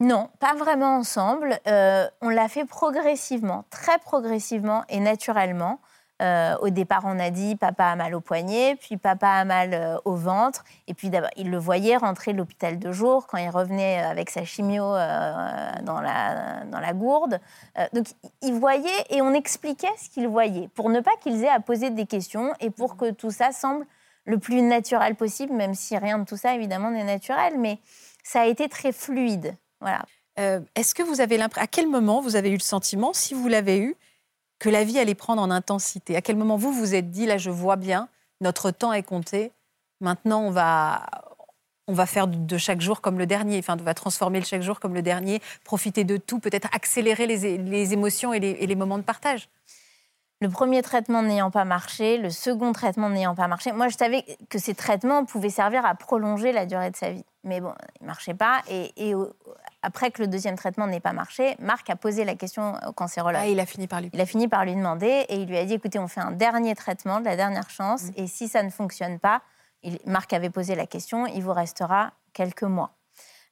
[0.00, 1.58] Non, pas vraiment ensemble.
[1.66, 5.80] Euh, on l'a fait progressivement, très progressivement et naturellement.
[6.20, 9.72] Euh, au départ, on a dit papa a mal au poignet, puis papa a mal
[9.72, 10.64] euh, au ventre.
[10.88, 14.30] Et puis d'abord, il le voyait rentrer de l'hôpital de jour quand il revenait avec
[14.30, 17.40] sa chimio euh, dans, la, dans la gourde.
[17.78, 18.06] Euh, donc
[18.42, 21.90] il voyait et on expliquait ce qu'il voyait pour ne pas qu'ils aient à poser
[21.90, 23.86] des questions et pour que tout ça semble
[24.24, 27.58] le plus naturel possible, même si rien de tout ça évidemment n'est naturel.
[27.58, 27.78] Mais
[28.24, 29.54] ça a été très fluide.
[29.80, 30.02] Voilà.
[30.38, 31.64] Euh, Est-ce que vous avez l'impression.
[31.64, 33.96] À quel moment vous avez eu le sentiment, si vous l'avez eu,
[34.58, 37.38] que la vie allait prendre en intensité À quel moment vous vous êtes dit, là,
[37.38, 38.08] je vois bien,
[38.40, 39.52] notre temps est compté,
[40.00, 41.06] maintenant on va.
[41.90, 44.60] On va faire de chaque jour comme le dernier, enfin, on va transformer le chaque
[44.60, 48.98] jour comme le dernier, profiter de tout, peut-être accélérer les, les émotions et les, moments
[48.98, 49.48] de partage?
[50.42, 54.22] Le premier traitement n'ayant pas marché, le second traitement n'ayant pas marché, moi je savais
[54.50, 57.24] que ces traitements pouvaient servir à prolonger la durée de sa vie.
[57.42, 58.60] Mais bon, ils ne marchaient pas.
[58.68, 59.14] Et, et
[59.82, 63.40] après que le deuxième traitement n'ait pas marché, Marc a posé la question au cancérologue.
[63.42, 64.10] Ah, il a fini par lui.
[64.12, 66.32] Il a fini par lui demander et il lui a dit écoutez, on fait un
[66.32, 68.12] dernier traitement, de la dernière chance, Mm.
[68.16, 69.42] et si ça ne fonctionne pas,
[69.82, 72.90] il- Marc avait posé la question il vous restera quelques mois.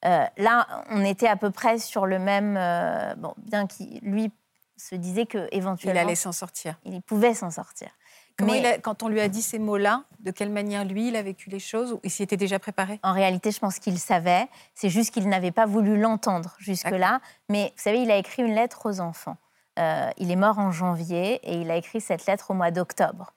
[0.05, 2.55] Euh, là, on était à peu près sur le même.
[2.57, 4.31] euh, bon, bien qu'il lui
[4.75, 6.75] se disait que Il éventuellement allait s'en sortir.
[6.85, 7.89] il pouvait s'en sortir.
[8.37, 11.07] Comment Mais- il a- quand on lui a dit ces mots-là, de quelle manière lui,
[11.07, 12.99] il a vécu les choses ou Il s'y était déjà préparé?
[13.03, 14.47] En réalité, je pense qu'il savait.
[14.75, 17.19] C'est juste qu'il n'avait pas voulu l'entendre jusque-là.
[17.49, 19.37] Mais vous savez, il a écrit une lettre aux enfants.
[19.79, 23.33] Euh, il est mort en janvier et il a écrit cette lettre au mois d'octobre.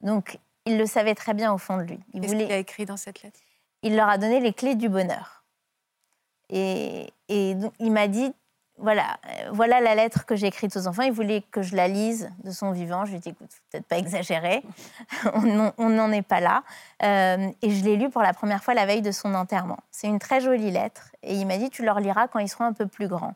[0.00, 2.00] Donc, il le savait très bien au fond de lui.
[2.12, 2.44] Il, Qu'est-ce voulait...
[2.46, 3.38] qu'il a écrit dans cette lettre?
[3.82, 5.44] Il leur a donné les clés du bonheur.
[6.48, 8.32] Et, et donc, il m'a dit,
[8.80, 11.02] voilà, euh, voilà la lettre que j'ai écrite aux enfants.
[11.02, 13.04] Il voulait que je la lise de son vivant.
[13.04, 14.62] Je lui ai dit, écoute, peut-être pas exagérer.
[15.34, 15.42] on
[15.88, 16.62] n'en- est pas là.
[17.02, 19.78] Euh, et je l'ai lu pour la première fois la veille de son enterrement.
[19.90, 21.10] C'est une très jolie lettre.
[21.22, 23.34] Et il m'a dit, tu leur liras quand ils seront un peu plus grands.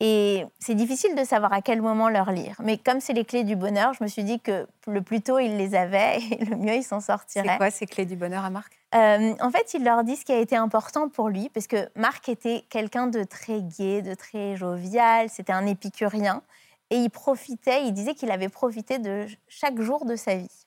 [0.00, 2.56] Et c'est difficile de savoir à quel moment leur lire.
[2.62, 5.38] Mais comme c'est les clés du bonheur, je me suis dit que le plus tôt
[5.38, 7.48] il les avait, et le mieux il s'en sortirait.
[7.48, 8.78] C'est quoi ces clés du bonheur à Marc?
[8.94, 11.88] Euh, en fait, il leur dit ce qui a été important pour lui, parce que
[11.96, 16.42] Marc était quelqu'un de très gai, de très jovial, c'était un épicurien,
[16.90, 20.66] et il profitait, il disait qu'il avait profité de chaque jour de sa vie.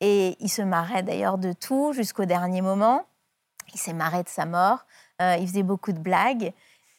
[0.00, 3.04] Et il se marrait d'ailleurs de tout jusqu'au dernier moment.
[3.74, 4.86] Il s'est marré de sa mort,
[5.20, 6.52] euh, il faisait beaucoup de blagues.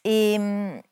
[0.04, 0.38] Et,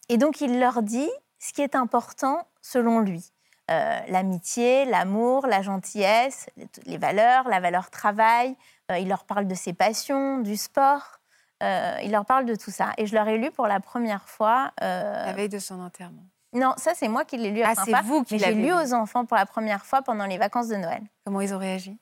[0.10, 3.32] et donc, il leur dit ce qui est important selon lui.
[3.72, 8.56] Euh, L'amitié, l'amour, la gentillesse, les- les valeurs, la valeur travail.
[8.91, 11.19] Euh, il leur parle de ses passions, du sport.
[11.62, 12.91] Euh, il leur parle de tout ça.
[12.98, 14.72] Et je leur ai lu pour la première fois.
[14.82, 16.24] La veille de son enterrement.
[16.54, 18.63] Non, ça, c'est moi qui l'ai lu à Ah, c'est vous qui j'ai l'avez lu
[18.67, 18.74] lu.
[18.74, 21.04] aux enfants pour la première fois pendant les vacances de Noël.
[21.24, 21.95] Comment ils ont réagi?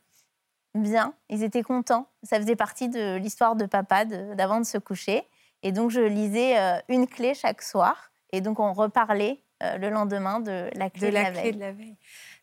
[0.74, 2.08] Bien, ils étaient contents.
[2.24, 5.28] Ça faisait partie de l'histoire de papa de- d'avant de, se coucher.
[5.63, 8.12] Et donc, je lisais euh, une clé chaque soir.
[8.32, 11.54] Et donc, on reparlait euh, le lendemain de la clé De de, la clé veille.
[11.54, 11.96] de la veille.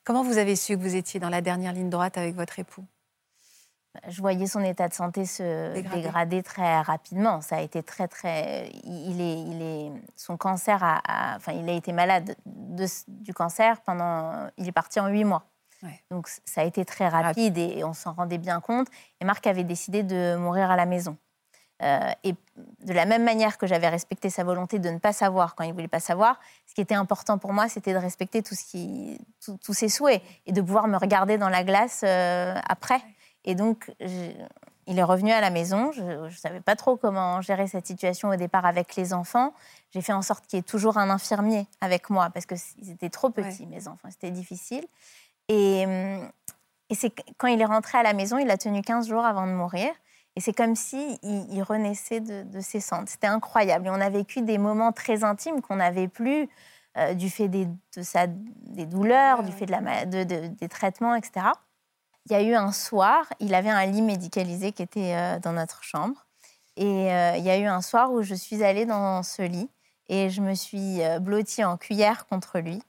[0.05, 2.85] Comment vous avez su que vous étiez dans la dernière ligne droite avec votre époux?
[4.09, 6.03] Je voyais son état de santé se Dégradé.
[6.03, 7.40] dégrader, très rapidement.
[7.40, 8.68] Ça a été très, très.
[8.83, 13.33] Il est, il est, son cancer a, a- enfin, il a été malade de- du
[13.33, 14.48] cancer pendant.
[14.59, 15.44] Il est parti en huit mois.
[16.11, 18.88] Donc ça a été très rapide et, on s'en rendait bien compte.
[19.20, 21.16] Et Marc avait décidé de mourir à la maison.
[21.82, 22.34] Euh, et
[22.84, 25.72] de la même manière que j'avais respecté sa volonté de ne pas savoir quand il
[25.72, 29.18] voulait pas savoir, ce qui était important pour moi, c'était de respecter tout ce qui,
[29.40, 33.02] tous ses souhaits et de pouvoir me regarder dans la glace euh, après.
[33.44, 33.92] Et donc,
[34.87, 35.92] il est revenu à la maison.
[35.92, 39.52] Je ne savais pas trop comment gérer cette situation au départ avec les enfants.
[39.92, 43.10] J'ai fait en sorte qu'il y ait toujours un infirmier avec moi parce qu'ils étaient
[43.10, 44.08] trop petits, mes enfants.
[44.10, 44.87] C'était difficile.
[45.48, 46.30] Et, hum,
[46.90, 49.46] et c'est quand il est rentré à la maison, il a tenu 15 jours avant
[49.46, 49.90] de mourir.
[50.37, 53.09] Et c'est comme si il, renaissait de, ses cendres.
[53.09, 53.87] C'était incroyable.
[53.87, 56.49] Et on a vécu des moments très intimes qu'on n'avait plus
[56.97, 61.47] euh, du fait des, de sa, des douleurs, du fait de la, des traitements, etc.
[62.27, 65.53] Il y a eu un soir, il avait un lit médicalisé qui était euh, dans
[65.53, 66.27] notre chambre.
[66.77, 69.70] Et euh, il y a eu un soir où je suis allée dans ce lit
[70.09, 72.83] et je me suis blottie en cuillère contre lui.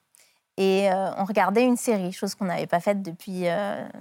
[0.57, 3.45] Et on regardait une série, chose qu'on n'avait pas faite depuis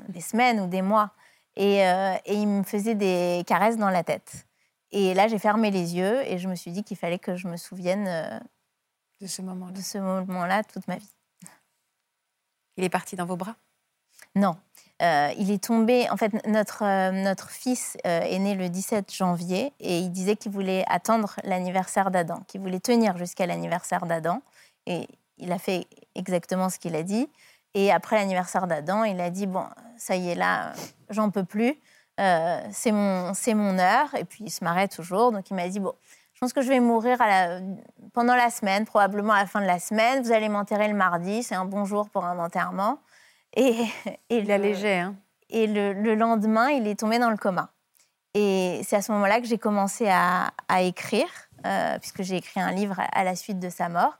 [0.08, 1.12] des semaines ou des mois.
[1.58, 4.46] Euh, et, il me faisait des caresses dans la tête.
[4.90, 7.48] Et là, j'ai fermé les yeux et je me suis dit qu'il fallait que je
[7.48, 8.38] me souvienne euh,
[9.20, 10.22] de ce moment-là.
[10.26, 11.10] Moment-là toute ma vie.
[12.76, 13.56] Il est parti dans vos bras?
[14.34, 14.56] Non.
[15.02, 16.08] Euh, il est tombé.
[16.10, 20.84] En fait, notre, notre fils est né le 17 janvier et il disait qu'il voulait
[20.88, 24.42] attendre l'anniversaire d'Adam, qu'il voulait tenir jusqu'à l'anniversaire d'Adam.
[24.86, 27.28] Et il a fait exactement ce qu'il a dit.
[27.74, 30.72] Et après l'anniversaire d'Adam, il a dit Bon, ça y est, là,
[31.10, 31.76] j'en peux plus.
[32.20, 34.14] Euh, c'est mon, mon heure.
[34.16, 35.32] Et puis, il se marrait toujours.
[35.32, 35.94] Donc, il m'a dit, bon,
[36.34, 37.60] je pense que je vais mourir à la,
[38.12, 40.22] pendant la semaine, probablement à la fin de la semaine.
[40.22, 41.42] Vous allez m'enterrer le mardi.
[41.42, 42.98] C'est un bon jour pour un enterrement.
[43.56, 43.84] Et,
[44.30, 45.00] et il allégeait.
[45.00, 45.16] Hein.
[45.50, 47.70] Et le, lendemain, il est tombé dans le coma.
[48.34, 51.28] Et c'est à ce moment-là que j'ai commencé à, à écrire,
[51.64, 54.18] euh, puisque j'ai écrit un livre à, la suite de sa mort.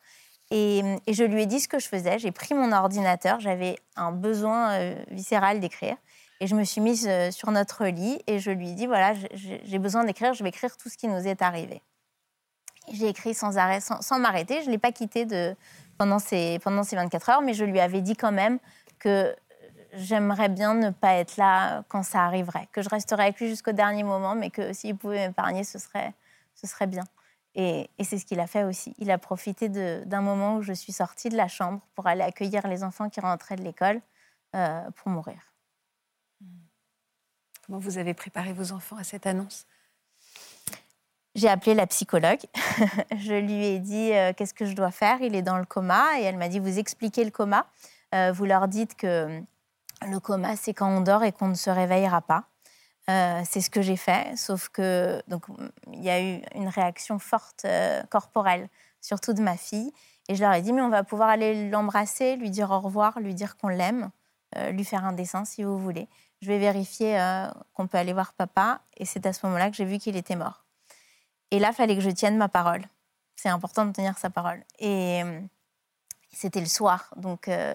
[0.51, 2.19] Et, et, je lui ai dit ce que je faisais.
[2.19, 3.41] J'ai pris mon ordinateur.
[3.41, 5.97] J'avais un besoin euh, viscéral d'écrire.
[6.41, 9.15] Et je me suis mise euh, sur notre lit et je lui ai dit, voilà,
[9.33, 11.81] j'ai besoin d'écrire, je vais écrire tout ce qui nous est arrivé.
[12.93, 14.61] J'ai écrit sans arrêt, sans, m'arrêter.
[14.61, 15.27] Je ne l'ai pas quitté
[15.97, 18.59] pendant, ces, pendant ces 24 heures, mais je lui avais dit quand même
[18.99, 19.35] que
[19.95, 23.73] j'aimerais bien ne pas être là quand ça arriverait, que je resterais avec lui jusqu'au
[23.73, 26.13] dernier moment, mais que s'il pouvait m'épargner, ce serait
[26.87, 27.05] bien.
[27.57, 28.95] Et, c'est ce qu'il a fait aussi.
[28.99, 32.67] Il a profité d'un moment où je suis sortie de la chambre pour aller accueillir
[32.67, 34.01] les enfants qui rentraient de l'école
[34.57, 35.39] euh, pour mourir.
[37.65, 39.67] Comment vous avez préparé vos enfants à cette annonce?
[41.35, 42.41] J'ai appelé la psychologue.
[43.17, 45.21] je lui ai dit euh, qu'est-ce que je dois faire?
[45.23, 47.67] Il est dans le coma et elle m'a dit vous expliquez le coma.
[48.15, 49.41] Euh, vous leur dites que
[50.07, 52.45] le coma c'est quand on dort et qu'on ne se réveillera pas.
[53.07, 55.45] C'est ce que j'ai fait, sauf que donc
[55.93, 57.67] il y a eu une réaction forte
[58.11, 58.69] corporelle,
[59.01, 59.93] surtout de ma fille.
[60.29, 63.21] Et je leur ai dit mais on va pouvoir aller l'embrasser, lui dire au revoir,
[63.21, 64.11] lui dire qu'on l'aime,
[64.71, 66.09] lui faire un dessin si vous voulez
[66.45, 68.83] je vais vérifier euh, qu'on peut aller voir papa.
[68.97, 70.65] Et c'est à ce moment-là que j'ai vu qu'il était mort.
[71.51, 72.85] Et là, fallait que je tienne ma parole.
[73.37, 74.63] C'est important de tenir sa parole.
[74.79, 75.41] Et euh,
[76.35, 77.75] c'était le soir, donc, euh,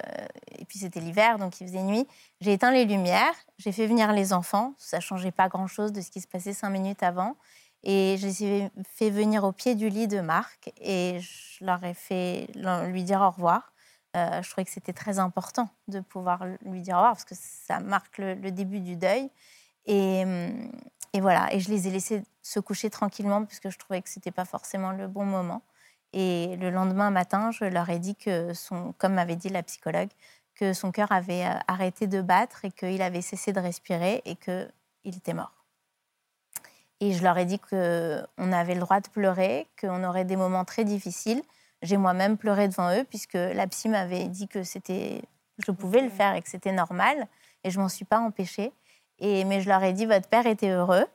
[0.57, 2.07] et puis c'était l'hiver, donc il faisait nuit.
[2.41, 4.73] J'ai éteint les lumières, j'ai fait venir les enfants.
[4.77, 7.35] Ça changeait pas grand-chose de ce qui se passait cinq minutes avant.
[7.83, 11.81] Et je les ai fait venir au pied du lit de Marc et je leur
[11.83, 12.47] ai fait
[12.87, 13.71] lui dire au revoir.
[14.17, 17.35] Euh, je trouvais que c'était très important de pouvoir lui dire au revoir parce que
[17.35, 19.29] ça marque le, début du deuil.
[19.87, 20.71] Hum,
[21.13, 24.09] et, voilà, et je les ai laissés se coucher tranquillement parce que je trouvais que
[24.09, 25.61] ce n'était pas forcément le bon moment.
[26.13, 30.09] Et le lendemain matin, je leur ai dit que, son, comme m'avait dit la psychologue,
[30.55, 34.35] que son cœur avait euh, arrêté de battre et qu'il avait cessé de respirer et
[34.35, 34.67] qu'il
[35.05, 35.65] était mort.
[36.99, 40.65] Et je leur ai dit qu'on avait le droit de pleurer, qu'on aurait des moments
[40.65, 41.41] très difficiles,
[41.81, 45.21] j'ai moi-même pleuré devant eux puisque la psy m'avait dit que c'était,
[45.65, 47.27] je pouvais le faire et que c'était normal
[47.63, 48.73] et je m'en suis pas empêchée.
[49.19, 51.05] Et mais je leur ai dit votre père était heureux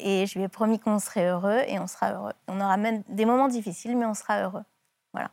[0.00, 2.32] et je lui ai promis qu'on serait heureux et on sera heureux.
[2.48, 4.64] On aura même des moments difficiles mais on sera heureux.
[5.12, 5.30] Voilà.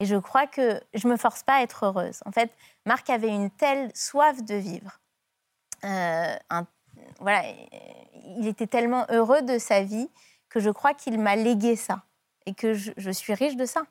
[0.00, 2.20] Et je crois que je me force pas à être heureuse.
[2.26, 2.50] En fait,
[2.86, 5.00] Marc avait une telle soif de vivre.
[5.84, 6.34] Euh,
[7.20, 7.42] voilà,
[8.36, 10.08] il était tellement heureux de sa vie
[10.48, 12.02] que je crois qu'il m'a légué ça
[12.46, 13.82] et que je, suis riche de ça.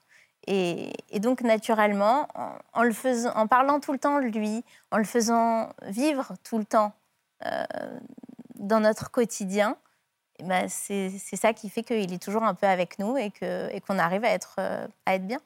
[0.48, 2.28] Et, donc, naturellement,
[2.74, 6.94] en parlant tout le temps de lui, en le faisant vivre tout le temps
[7.46, 7.66] euh,
[8.62, 9.76] dans notre quotidien,
[10.40, 13.32] eh ben c'est ça qui fait qu'il est toujours un peu avec nous et
[13.82, 15.40] qu'on arrive à être, euh, à être bien.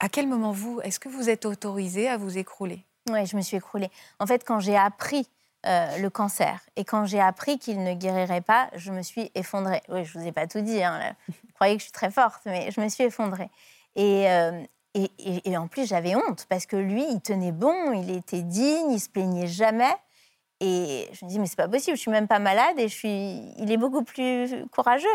[0.00, 2.84] À quel moment, vous, est-ce que vous êtes autorisée à vous écrouler?
[3.08, 3.90] Oui, je me suis écroulée.
[4.18, 5.28] En fait, quand j'ai appris
[5.64, 6.60] euh, le cancer.
[6.74, 9.80] Et quand j'ai appris qu'il ne guérirait pas, je me suis effondrée.
[9.88, 12.10] Oui, je ne vous ai pas tout dit, hein, vous croyez que je suis très
[12.10, 13.48] forte, mais je me suis effondrée.
[13.94, 14.60] Et, euh,
[14.94, 18.98] Et, en plus, j'avais honte parce que lui, il tenait bon, il était digne, il
[18.98, 19.94] se plaignait jamais.
[20.64, 22.94] Et je me dis, mais c'est pas possible, je suis même pas malade et je
[22.94, 23.52] suis...
[23.58, 25.08] il est beaucoup plus courageux.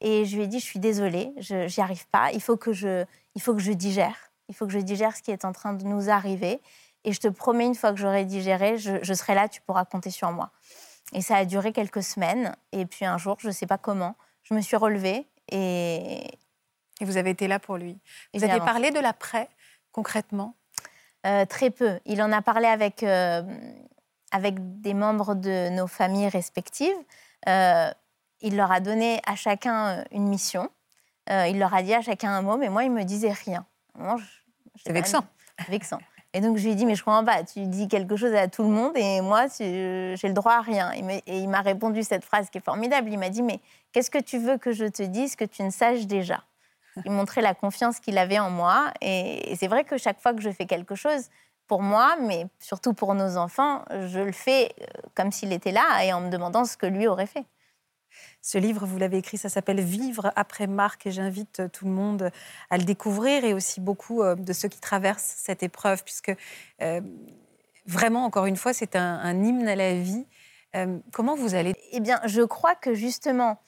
[0.00, 2.72] Et je lui ai dit, je suis désolée, je n'y arrive pas, il faut, que
[2.72, 3.04] je,
[3.34, 4.30] il faut que je digère.
[4.48, 6.60] Il faut que je digère ce qui est en train de nous arriver.
[7.02, 9.84] Et je te promets, une fois que j'aurai digéré, je, je, serai là, tu pourras
[9.84, 10.50] compter sur moi.
[11.12, 12.54] Et ça a duré quelques semaines.
[12.70, 16.24] Et puis un jour, je ne sais pas comment, je me suis relevée et,
[17.00, 17.98] et vous avez été là pour lui.
[18.32, 19.48] Vous avez parlé de l'après,
[19.90, 20.54] concrètement?
[21.26, 21.98] Euh, Très peu.
[22.04, 23.42] Il en a parlé avec, euh,
[24.34, 26.96] avec des membres de nos familles respectives.
[27.48, 27.90] Euh,
[28.40, 30.68] il leur a donné à chacun une mission.
[31.30, 33.64] il leur a dit à chacun un mot, mais moi, il me disait rien.
[34.84, 35.24] C'est vexant.
[35.68, 36.00] Vexant.
[36.34, 38.48] Et donc, je lui ai dit, mais je comprends pas, tu dis quelque chose à
[38.48, 40.90] tout le monde et moi, j'ai le droit à rien.
[40.92, 43.08] Et il m'a répondu cette phrase qui est formidable.
[43.10, 43.60] Il m'a dit, mais
[43.92, 46.42] qu'est-ce que tu veux que je te dise que tu ne saches déjà?
[47.04, 48.92] Il montrait la confiance qu'il avait en moi.
[49.00, 51.28] Et, c'est vrai que chaque fois que je fais quelque chose,
[51.66, 56.04] pour moi, mais surtout pour nos enfants, je le fais euh, comme s'il était là
[56.04, 57.44] et en me demandant ce que lui aurait fait.
[58.42, 61.90] Ce livre, vous l'avez écrit, ça s'appelle Vivre après Marc et j'invite euh, tout le
[61.90, 62.30] monde
[62.70, 66.32] à le découvrir et aussi beaucoup euh, de ceux qui traversent cette épreuve puisque
[67.86, 70.26] vraiment, encore une fois, c'est un, un, hymne à la vie.
[71.12, 71.74] comment vous allez?
[71.92, 73.58] Eh bien, je crois que justement,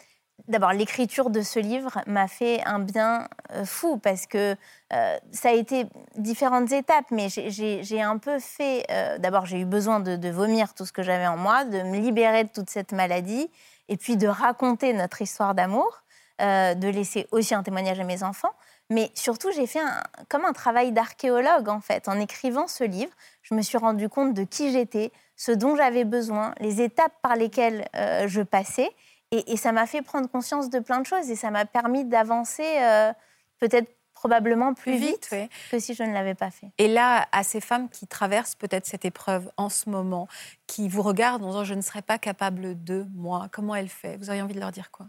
[0.49, 4.55] D'abord, l'écriture de ce livre m'a fait un bien euh, fou parce que
[4.93, 8.85] euh, ça a été différentes étapes, mais j'ai un peu fait.
[8.91, 11.99] Euh, d'abord, j'ai eu besoin de, vomir tout ce que j'avais en moi, de me
[11.99, 13.51] libérer de toute cette maladie,
[13.89, 16.03] et puis de raconter notre histoire d'amour,
[16.39, 18.53] de laisser aussi un témoignage à mes enfants.
[18.91, 19.81] Mais surtout, j'ai fait
[20.29, 22.09] comme un travail d'archéologue, en fait.
[22.09, 26.05] En écrivant ce livre, je me suis rendu compte de qui j'étais, ce dont j'avais
[26.05, 27.89] besoin, les étapes par lesquelles
[28.27, 28.91] je passais.
[29.33, 32.79] Et, ça m'a fait prendre conscience de plein de choses et ça m'a permis d'avancer
[32.79, 33.13] euh,
[33.59, 35.29] peut-être probablement plus, vite,
[35.71, 36.69] que si je ne l'avais pas fait.
[36.79, 40.27] Et là, à ces femmes qui traversent peut-être cette épreuve en ce moment,
[40.67, 44.17] qui vous regardent en disant je ne serais pas capable de moi, comment elle fait?
[44.17, 45.07] Vous auriez envie de leur dire quoi?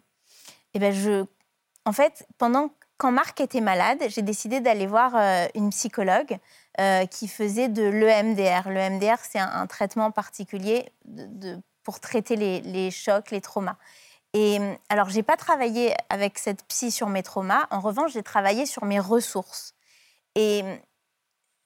[0.73, 1.25] Eh ben, je,
[1.85, 6.37] en fait, pendant quand Marc était malade, j'ai décidé d'aller voir euh, une psychologue
[6.79, 8.69] euh, qui faisait de l'EMDR.
[8.69, 13.77] L'EMDR, c'est un, traitement particulier de, pour traiter les, les chocs, les traumas.
[14.37, 17.65] Et euh, alors, j'ai pas travaillé avec cette psy sur mes traumas.
[17.71, 19.73] En revanche, j'ai travaillé sur mes ressources.
[20.35, 20.75] Et euh,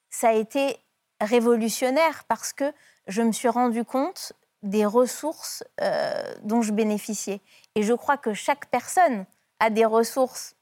[0.10, 0.78] ça a été
[1.20, 2.72] révolutionnaire parce que
[3.08, 4.32] je me suis rendu compte
[4.64, 7.42] des ressources euh, dont je bénéficiais.
[7.76, 9.26] Et je crois que chaque personne
[9.60, 10.56] a des ressources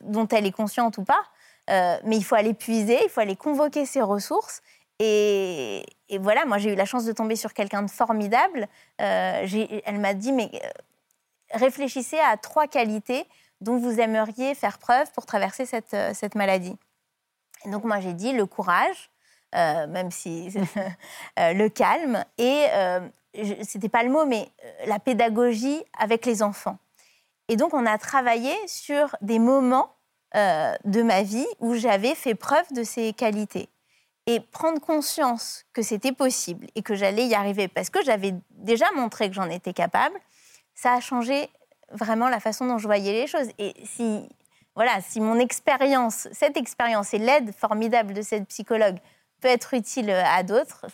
[0.00, 1.22] dont elle est consciente ou pas,
[1.68, 4.62] mais il faut aller puiser, il faut aller convoquer ces ressources.
[4.98, 8.66] Et, et voilà, moi j'ai eu la chance de tomber sur quelqu'un de formidable.
[8.98, 10.50] elle m'a dit, mais
[11.52, 13.26] réfléchissez à trois qualités
[13.62, 16.76] dont vous aimeriez faire preuve pour traverser cette, euh, cette maladie.
[17.66, 19.10] Donc moi j'ai dit le courage,
[19.54, 20.52] euh, même si
[21.38, 22.66] euh, le calme, et
[23.62, 24.50] c'était pas le mot, mais
[24.86, 26.78] la pédagogie avec les enfants.
[27.48, 29.94] Et donc on a travaillé sur des moments
[30.34, 33.68] de ma vie où j'avais fait preuve de ces qualités.
[34.26, 38.86] Et prendre conscience que c'était possible et que j'allais y arriver, parce que j'avais déjà
[38.92, 40.16] montré que j'en étais capable,
[40.74, 41.48] ça a changé
[41.90, 43.48] vraiment la façon dont je voyais les choses.
[43.58, 44.28] Et si,
[44.74, 48.98] voilà, si mon expérience, cette expérience et l'aide formidable de cette psychologue
[49.40, 50.86] peut être utile à d'autres,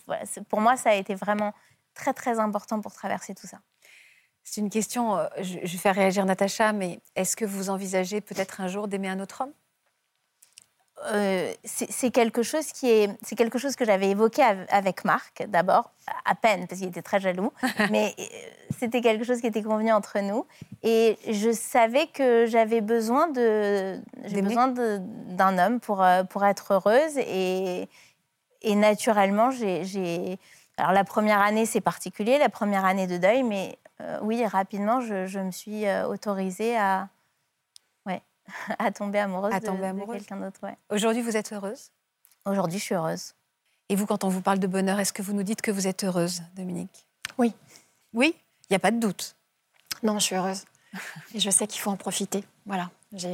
[0.48, 1.52] pour moi, ça a été vraiment
[1.94, 3.58] très, très important pour traverser tout ça.
[4.44, 8.62] C'est une question, euh, je vais faire réagir Natacha, mais est-ce que vous envisagez peut-être
[8.62, 9.52] un jour d'aimer un autre homme?
[11.06, 15.90] Euh, c'est quelque chose qui est, c'est quelque chose que j'avais évoqué avec Marc d'abord,
[16.24, 17.52] à peine parce qu'il était très jaloux,
[17.90, 18.22] mais euh,
[18.78, 20.46] c'était quelque chose qui était convenu entre nous.
[20.82, 26.74] Et je savais que j'avais besoin de, j'ai besoin d'un homme pour euh, pour être
[26.74, 27.88] heureuse et
[28.62, 30.38] et naturellement j'ai,
[30.78, 33.78] alors la première année c'est particulier, la première année de deuil, mais
[34.22, 37.08] oui rapidement je, je me suis autorisée à
[38.78, 40.60] à tomber amoureuse, à tomber de, quelqu'un d'autre.
[40.90, 41.90] Aujourd'hui, vous êtes heureuse?
[42.44, 43.34] Aujourd'hui, je suis heureuse.
[43.88, 45.86] Et vous, quand on vous parle de bonheur, est-ce que vous nous dites que vous
[45.86, 47.06] êtes heureuse, Dominique?
[47.38, 47.54] Oui.
[48.12, 48.34] Oui?
[48.68, 49.36] Il n'y a pas de doute?
[50.02, 50.64] Non, je suis heureuse.
[51.34, 52.44] Et je sais qu'il faut en profiter.
[52.66, 52.90] Voilà.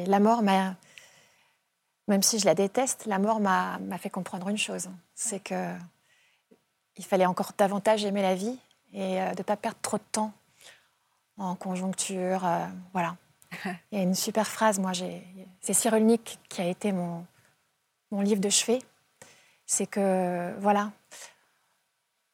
[0.07, 0.77] La mort m'a.
[2.07, 5.75] Même si je la déteste, la mort m'a fait comprendre une chose c'est que
[6.97, 8.57] il fallait encore davantage aimer la vie
[8.93, 10.33] et euh, de ne pas perdre trop de temps
[11.39, 12.45] en conjoncture.
[12.45, 13.17] Euh, voilà.
[13.93, 14.93] Il y a une super phrase, moi,
[15.61, 17.27] c'est Cyrulnik qui a été mon,
[18.11, 18.81] mon livre de chevet.
[19.67, 20.93] C'est que, voilà,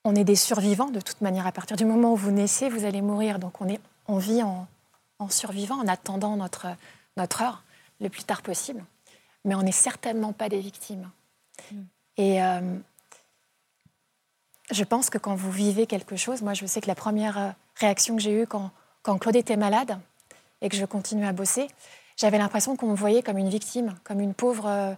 [0.04, 1.46] on est des survivants de toute manière.
[1.46, 3.38] À partir du moment où vous naissez, vous allez mourir.
[3.38, 4.66] Donc on, est, on vit en,
[5.18, 6.66] en survivant, en attendant notre,
[7.16, 7.62] notre heure
[8.00, 8.85] le plus tard possible.
[9.44, 11.11] mais on n'est certainement pas des victimes.
[11.70, 11.76] Mm.
[12.16, 12.76] Et euh,
[14.70, 17.50] je pense que quand vous vivez quelque chose, moi je sais que la première euh,
[17.76, 18.70] réaction que j'ai eue quand,
[19.02, 19.98] quand Claude était malade
[20.60, 21.68] et que je continuais à bosser,
[22.16, 24.94] j'avais l'impression qu'on me voyait comme une victime, comme une pauvre, euh,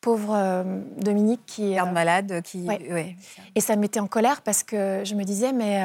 [0.00, 0.64] pauvre
[0.98, 2.66] Dominique qui est malade, qui.
[3.54, 5.80] Et ça me mettait en colère parce que je me disais mais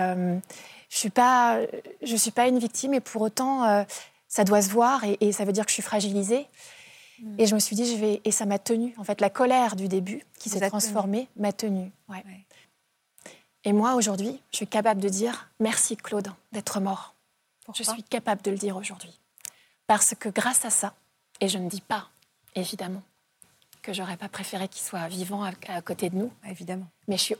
[0.89, 1.59] je suis pas,
[2.03, 3.85] je suis pas une victime et pour autant
[4.27, 6.47] ça doit se voir et, et, ça veut dire que je suis fragilisée.
[7.37, 8.21] Et je me suis dit, je vais.
[8.25, 8.93] Et ça m'a tenue.
[8.97, 11.91] En fait, la colère du début, qui s'est transformée, m'a tenue.
[12.09, 12.23] Ouais.
[13.63, 17.10] Et moi, aujourd'hui, je suis capable de dire merci, Claude, d'être mort.
[17.75, 19.17] Je suis capable de le dire aujourd'hui.
[19.87, 20.95] Parce que grâce à ça,
[21.39, 22.09] et je ne dis pas,
[22.55, 23.03] évidemment,
[23.81, 26.31] que j'aurais pas préféré qu'il soit vivant à, côté de nous.
[26.45, 26.87] Évidemment.
[27.07, 27.33] Mais je,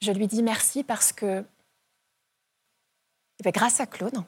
[0.00, 1.44] je lui dis merci parce que,
[3.40, 4.22] eh ben, grâce à Claude,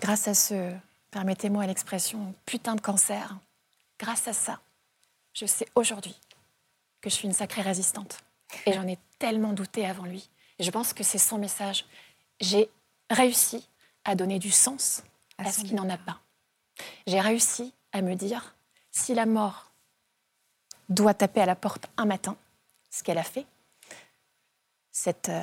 [0.00, 0.72] grâce à ce,
[1.10, 3.36] permettez-moi l'expression, putain de cancer,
[3.98, 4.60] grâce à ça,
[5.32, 6.16] je sais aujourd'hui
[7.00, 8.18] que je suis une sacrée résistante.
[8.66, 10.30] Et j'en ai tellement douté avant lui.
[10.58, 11.84] Et je pense que c'est son message.
[12.40, 12.70] J'ai
[13.10, 13.68] réussi
[14.04, 15.02] à donner du sens
[15.38, 16.20] à, ce qui n'en a pas.
[17.06, 18.56] J'ai réussi à me dire,
[18.90, 19.72] si la mort
[20.88, 22.36] doit taper à la porte un matin,
[22.90, 23.46] ce qu'elle a fait,
[24.92, 25.42] cette euh,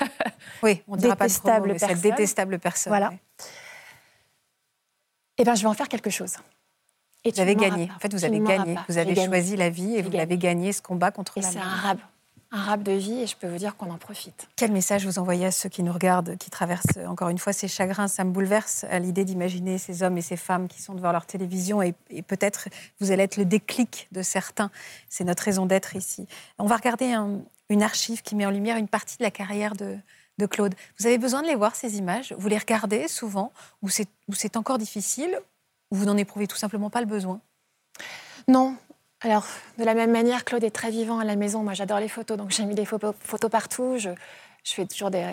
[0.62, 2.90] oui, on détestable, pas personne, cette détestable personne.
[2.90, 3.12] Voilà.
[5.38, 6.36] Eh bien, je vais en faire quelque chose.
[7.24, 7.90] Et vous avez gagné.
[7.94, 8.76] En fait, vous avez gagné.
[8.88, 11.54] Vous avez choisi la vie et vous avez gagné ce combat contre et la mort.
[11.54, 11.98] C'est un rab,
[12.54, 14.48] un rab de vie et je peux vous dire qu'on en profite.
[14.54, 17.66] Quel message vous envoyez à ceux qui nous regardent, qui traversent encore une fois ces
[17.66, 18.06] chagrins?
[18.06, 21.26] Ça me bouleverse à l'idée d'imaginer ces hommes et ces femmes qui sont devant leur
[21.26, 22.68] télévision et, peut-être
[23.00, 24.70] vous allez être le déclic de certains.
[25.08, 26.28] C'est notre raison d'être ici.
[26.58, 27.16] On va regarder
[27.68, 29.98] une archive qui met en lumière une partie de la carrière de,
[30.38, 30.76] de Claude.
[30.98, 32.34] Vous avez besoin de les voir, ces images?
[32.38, 33.52] Vous les regardez souvent?
[33.82, 35.40] Ou c'est encore difficile?
[35.90, 37.40] Ou vous n'en éprouvez tout simplement pas le besoin?
[38.46, 38.76] Non.
[39.24, 39.46] Alors,
[39.78, 41.62] de la même manière, Claude est très vivant à la maison.
[41.62, 43.14] Moi, j'adore les photos, donc j'ai mis des photos,
[43.50, 43.96] partout.
[43.96, 44.10] Je,
[44.64, 45.26] fais toujours des,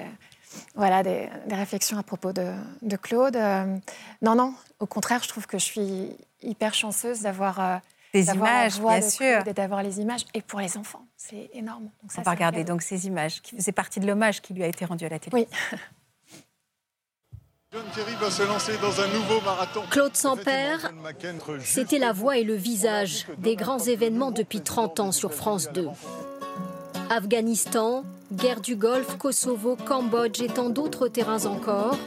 [0.76, 3.36] voilà, des, réflexions à propos de, Claude.
[3.36, 3.66] Euh,
[4.22, 7.60] non, non, au contraire, je trouve que je suis hyper chanceuse d'avoir...
[7.60, 7.78] Euh,
[8.14, 9.44] des images, bien sûr.
[9.44, 10.26] D'avoir les images.
[10.34, 11.90] Et pour les enfants, c'est énorme.
[12.02, 14.64] Donc ça, On va regarder donc ces images qui faisaient partie de l'hommage qui lui
[14.64, 15.34] a été rendu à la télé.
[15.34, 15.48] Oui.
[19.90, 20.92] Claude Sampère,
[21.64, 25.88] c'était la voix et le visage des grands événements depuis 30 ans sur France 2.
[27.10, 28.04] Afghanistan,
[28.34, 31.98] guerre du Golfe, Kosovo, Cambodge et tant d'autres terrains encore.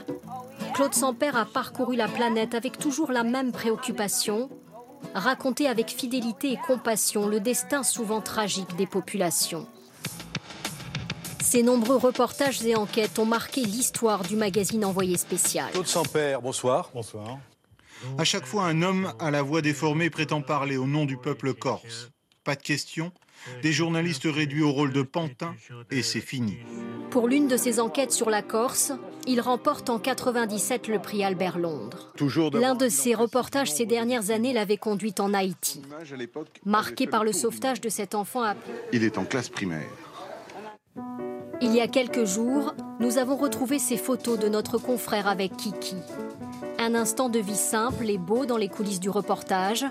[0.74, 4.50] Claude Sampère a parcouru la planète avec toujours la même préoccupation,
[5.14, 9.66] raconter avec fidélité et compassion le destin souvent tragique des populations.
[11.54, 15.70] Ces nombreux reportages et enquêtes ont marqué l'histoire du magazine Envoyé spécial.
[15.70, 16.90] Claude Sampère, bonsoir.
[16.92, 17.38] Bonsoir.
[18.18, 21.54] À chaque fois, un homme à la voix déformée prétend parler au nom du peuple
[21.54, 22.10] corse.
[22.42, 23.12] Pas de question.
[23.62, 25.54] Des journalistes réduits au rôle de pantin
[25.92, 26.56] et c'est fini.
[27.10, 28.92] Pour l'une de ses enquêtes sur la Corse,
[29.28, 32.12] il remporte en 97 le prix Albert Londres.
[32.54, 35.82] L'un de ses reportages ces dernières années l'avait conduit en Haïti.
[36.64, 38.56] Marqué par le sauvetage de cet enfant à...
[38.92, 39.86] Il est en classe primaire.
[41.64, 45.96] Il y a quelques jours, nous avons retrouvé ces photos de notre confrère avec Kiki.
[46.79, 49.87] Un instant de vie simple et beau dans les coulisses du reportage.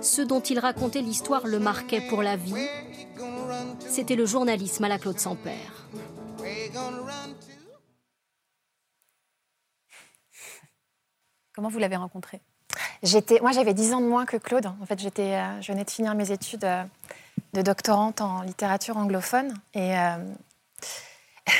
[0.00, 2.54] Ce dont il racontait l'histoire le marquait pour la vie.
[3.80, 5.88] C'était le journalisme à la Claude Sampère.
[11.52, 12.40] Comment vous l'avez rencontré?
[13.02, 14.66] J'étais, moi, j'avais 10 ans de moins que Claude.
[14.80, 16.84] En fait, j'étais, euh, je venais de finir mes études euh,
[17.54, 20.16] de doctorante en littérature anglophone euh,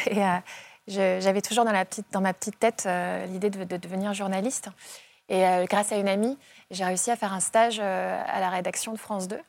[0.09, 4.69] euh, j'avais toujours dans, ma petite tête euh, l'idée de, devenir journaliste.
[5.29, 6.39] Et euh, grâce à une amie,
[6.71, 9.41] j'ai réussi à faire un stage à la rédaction de France 2.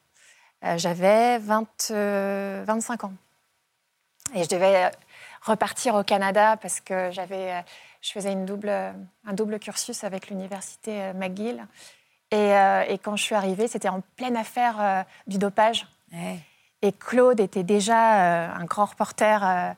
[0.77, 3.13] J'avais 25 ans.
[4.33, 4.91] Et je devais
[5.41, 7.65] repartir au Canada parce que j'avais,
[8.01, 11.67] je faisais une double, un double cursus avec l'université McGill.
[12.31, 12.53] Et,
[13.03, 15.86] quand je suis arrivée, c'était en pleine affaire du dopage.
[16.83, 19.75] Et Claude était déjà un grand reporter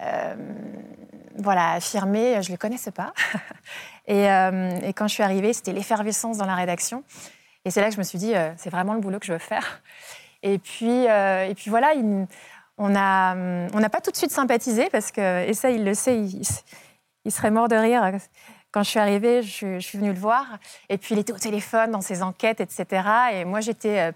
[0.00, 0.34] euh,
[1.38, 3.12] voilà, affirmé, je ne le connaissais pas.
[4.08, 7.02] Euh, et, quand je suis arrivée, c'était l'effervescence dans la rédaction.
[7.64, 9.32] Et c'est là que je me suis dit, euh, c'est vraiment le boulot que je
[9.32, 9.82] veux faire.
[10.44, 11.92] Et puis, et puis voilà,
[12.78, 13.34] on n'a
[13.74, 17.50] on pas tout de suite sympathisé, parce que, et ça, il le sait, il, serait
[17.50, 18.12] mort de rire.
[18.70, 20.46] Quand je suis arrivée, je, je, suis venue le voir.
[20.88, 23.08] Et puis, il était au téléphone dans ses enquêtes, etc.
[23.32, 24.12] Et moi, j'étais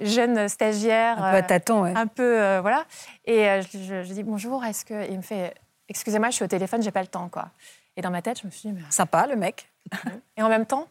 [0.00, 1.22] jeune stagiaire.
[1.22, 2.84] Un peu à tâtons, Un peu, voilà.
[3.24, 5.08] Et euh, je, je, dis bonjour, est-ce que.
[5.10, 5.54] il me fait
[5.88, 7.50] excusez-moi, je suis au téléphone, j'ai pas le temps, quoi.
[7.96, 8.82] Et dans ma tête, je me suis dit.
[8.90, 9.70] Sympa, le mec.
[10.36, 10.86] et en même temps,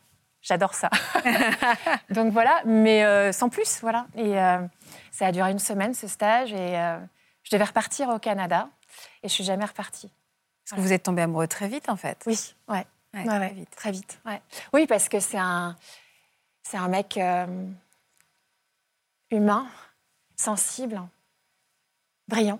[0.45, 0.91] J'adore ça.
[2.11, 4.05] Donc voilà, mais euh, sans plus, voilà.
[4.15, 4.59] Et euh,
[5.11, 6.99] ça a duré une semaine, ce stage, et euh,
[7.41, 8.69] je devais repartir au Canada,
[9.23, 10.11] et je suis jamais repartie.
[10.63, 12.21] Parce que vous êtes tombé amoureux très vite, en fait.
[12.27, 12.85] Oui, ouais.
[13.15, 13.75] Ouais, Ouais, très ouais, vite.
[13.75, 14.41] Très vite, ouais.
[14.73, 15.75] Oui, parce que c'est un,
[16.61, 17.47] c'est un mec euh,
[19.35, 19.67] humain,
[20.35, 21.01] sensible,
[22.27, 22.59] brillant.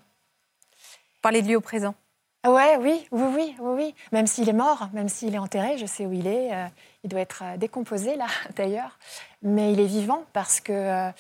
[1.22, 1.96] Parlez de lui au présent.
[2.46, 3.96] Ouais, oui, oui, oui, oui, oui.
[4.12, 6.54] Même s'il est mort, même s'il est enterré, je sais où il est.
[6.54, 6.68] euh,
[7.04, 9.00] il doit être euh, décomposé là, d'ailleurs.
[9.42, 11.12] Mais il est vivant parce que euh,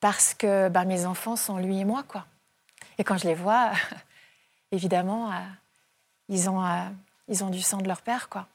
[0.00, 2.26] parce que bah, mes enfants sont lui et moi, quoi.
[2.96, 3.72] Et quand je les vois,
[4.72, 5.30] évidemment,
[6.28, 6.62] ils ont
[7.28, 8.46] ils ont du sang de leur père, quoi.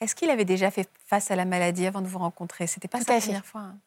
[0.00, 2.66] Est-ce qu'il avait déjà fait face à la maladie avant de vous rencontrer?
[2.66, 3.26] C'était pas Tout sa fait.
[3.26, 3.60] première fois.
[3.62, 3.78] hein?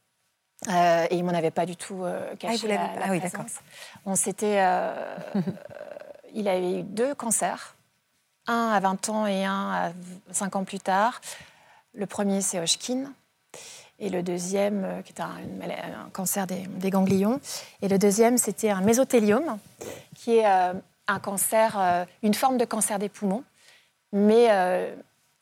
[0.68, 3.20] Euh, et il m'en avait pas du tout euh, vous caché l'avez la, ah oui,
[3.20, 3.46] d'accord.
[4.06, 5.16] On s'était, euh,
[6.34, 7.76] il avait eu deux cancers,
[8.48, 9.92] un à 20 ans et un à
[10.32, 11.22] 5 ans plus tard.
[11.94, 13.14] Le premier c'est Hodgkin
[14.00, 17.40] et le deuxième qui est un, cancer des, des ganglions.
[17.84, 19.60] Et le deuxième c'était un mésothéliome
[20.16, 23.44] qui est un cancer, une forme de cancer des poumons,
[24.12, 24.50] mais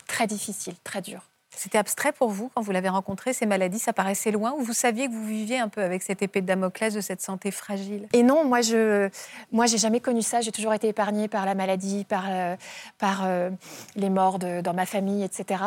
[0.07, 1.21] très difficile, très dur.
[1.55, 3.79] C'était abstrait pour vous quand vous l'avez rencontré, ces maladies?
[3.79, 6.45] Ça paraissait loin ou vous saviez que vous viviez un peu avec cette épée de
[6.47, 8.07] Damoclès de cette santé fragile?
[8.13, 9.09] Et non, moi, je,
[9.51, 10.41] moi, j'ai jamais connu ça.
[10.41, 12.55] J'ai toujours été épargnée par la maladie, par, euh,
[12.97, 13.49] par euh,
[13.95, 15.63] les morts de- dans ma famille, etc.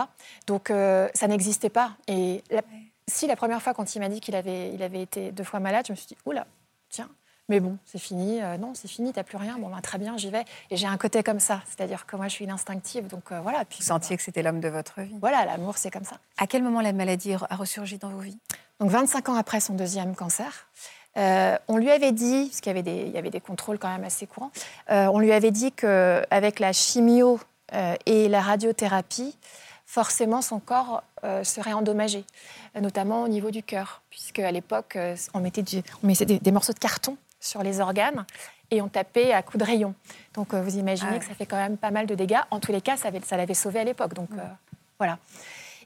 [0.47, 1.93] Donc, euh, ça n'existait pas.
[2.07, 2.62] Et la-
[3.07, 5.61] si la première fois, quand il m'a dit qu'il avait, il avait été deux fois
[5.61, 6.47] malade, je me suis dit, oula,
[6.91, 7.09] tiens.
[7.49, 8.42] Mais bon, c'est fini.
[8.42, 9.57] Euh, non, c'est fini, t'as plus rien.
[9.59, 10.44] Bon, ben, très bien, j'y vais.
[10.70, 11.62] Et j'ai un côté comme ça.
[11.66, 13.07] C'est-à-dire que moi, je suis une instinctive.
[13.07, 13.64] Donc, euh, voilà.
[13.64, 15.14] Puis, Vous sentiez que c'était l'homme de votre vie.
[15.20, 16.18] Voilà, l'amour, c'est comme ça.
[16.36, 18.38] À quel moment la maladie a ressurgi dans vos vies?
[18.80, 20.68] Donc 25 ans après son deuxième cancer,
[21.16, 23.78] euh, on lui avait dit, parce qu'il y avait des, il y avait des contrôles
[23.78, 24.53] quand même assez courants,
[24.88, 27.40] on lui avait dit qu'avec la chimio
[28.07, 29.36] et la radiothérapie,
[29.84, 32.24] forcément son corps euh, serait endommagé,
[32.80, 36.38] notamment au niveau du cœur, puisque à l'époque, euh, on mettait, du- on mettait des,
[36.38, 38.24] des morceaux de carton sur les organes
[38.70, 39.95] et on tapait à coups de rayon.
[40.34, 41.18] Donc euh, vous imaginez Ah ouais.
[41.20, 42.41] que ça fait quand même pas mal de dégâts.
[42.51, 44.14] En tous les cas, ça, avait- ça l'avait sauvé à l'époque.
[44.14, 44.43] Donc euh,
[44.99, 45.18] voilà.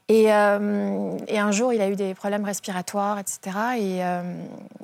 [0.09, 3.39] Et, euh, et un jour, il a eu des problèmes respiratoires, etc.
[3.77, 4.21] Et euh,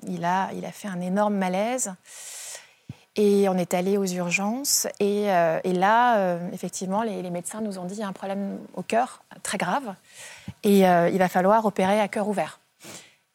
[0.07, 1.93] il, a, il a fait un énorme malaise.
[3.17, 4.87] Et on est allé aux urgences.
[5.01, 8.59] Et, et là, effectivement, les, les médecins nous ont dit qu'il y a un problème
[8.75, 9.93] au cœur très grave.
[10.63, 12.59] Et il va falloir opérer à cœur ouvert.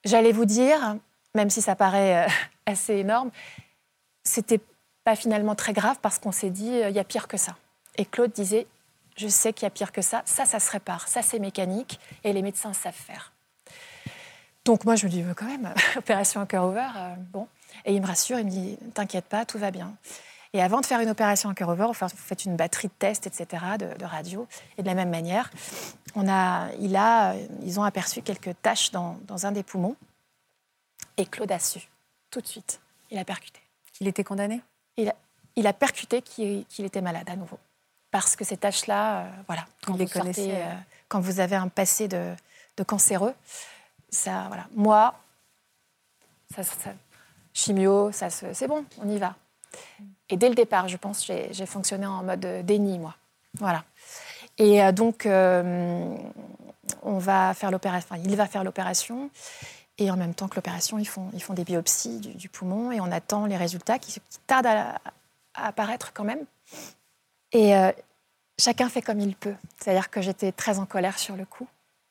[0.06, 0.96] J'allais vous dire,
[1.34, 2.30] même si ça paraît euh,
[2.66, 3.30] assez énorme,
[4.24, 4.60] c'était
[5.04, 7.56] pas finalement très grave parce qu'on s'est dit, euh, il y a pire que ça.
[7.96, 8.66] Et Claude disait,
[9.16, 12.00] je sais qu'il y a pire que ça, ça, ça se répare, ça, c'est mécanique,
[12.24, 13.32] et les médecins savent faire.
[14.64, 17.46] Donc moi, je me dis, euh, quand même, opération à cœur ouvert, euh, bon.
[17.84, 19.94] Et il me rassure, il me dit, t'inquiète pas, tout va bien.
[20.52, 23.26] Et avant de faire une opération à cœur ouvert, vous faites une batterie de tests,
[23.26, 24.46] etc., de, de radio.
[24.78, 25.50] Et de la même manière,
[26.14, 29.96] on a, il a, ils ont aperçu quelques taches dans, dans un des poumons.
[31.16, 31.80] Et Claude a su,
[32.30, 32.80] tout de suite.
[33.10, 33.60] Il a percuté.
[33.92, 34.60] Qu'il était condamné?
[34.96, 35.14] Il a,
[35.56, 37.58] il a percuté qu'il était malade à nouveau.
[38.10, 40.72] Parce que ces taches-là, euh, voilà, quand vous, sortez, euh,
[41.08, 42.34] quand vous avez un passé de,
[42.76, 43.34] de cancéreux,
[44.08, 44.66] ça, voilà.
[44.74, 45.14] Moi,
[46.54, 46.94] ça, ça-
[47.52, 49.34] chimio, ça c'est bon, on y va.
[50.28, 53.14] Et dès le départ, je pense, j'ai fonctionné en mode déni, moi.
[53.58, 53.84] Voilà.
[54.58, 56.16] Et euh, donc, euh,
[57.02, 58.08] on va faire l'opération.
[58.10, 59.30] Enfin, il va faire l'opération.
[59.98, 63.00] Et en même temps que l'opération, ils font, ils font des biopsies du, poumon et
[63.00, 65.00] on attend les résultats qui, tardent à,
[65.54, 66.44] à apparaître quand même.
[67.52, 67.92] Et euh,
[68.58, 69.54] chacun fait comme il peut.
[69.78, 71.68] C'est-à-dire que j'étais très en colère sur le coup,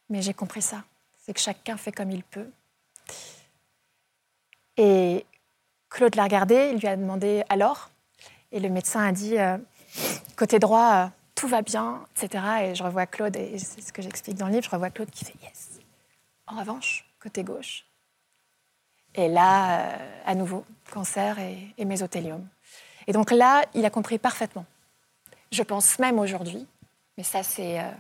[0.10, 0.84] mais j'ai compris ça.
[1.18, 2.50] C'est que chacun fait comme il peut.
[4.78, 5.26] Et
[5.90, 7.90] Claude l'a regardé, il lui a demandé alors.
[8.52, 9.58] Et le médecin a dit euh,
[10.36, 12.44] côté droit, euh, tout va bien, etc.
[12.64, 15.10] Et je revois Claude, et c'est ce que j'explique dans le livre, je revois Claude
[15.10, 15.80] qui fait yes.
[16.48, 17.86] En revanche, côté gauche.
[19.16, 22.48] Et là, euh, à nouveau, cancer et, et mésothéliome.
[23.08, 24.66] Et donc là, il a compris parfaitement.
[25.52, 26.68] Je pense même aujourd'hui,
[27.18, 27.92] mais ça c'est euh,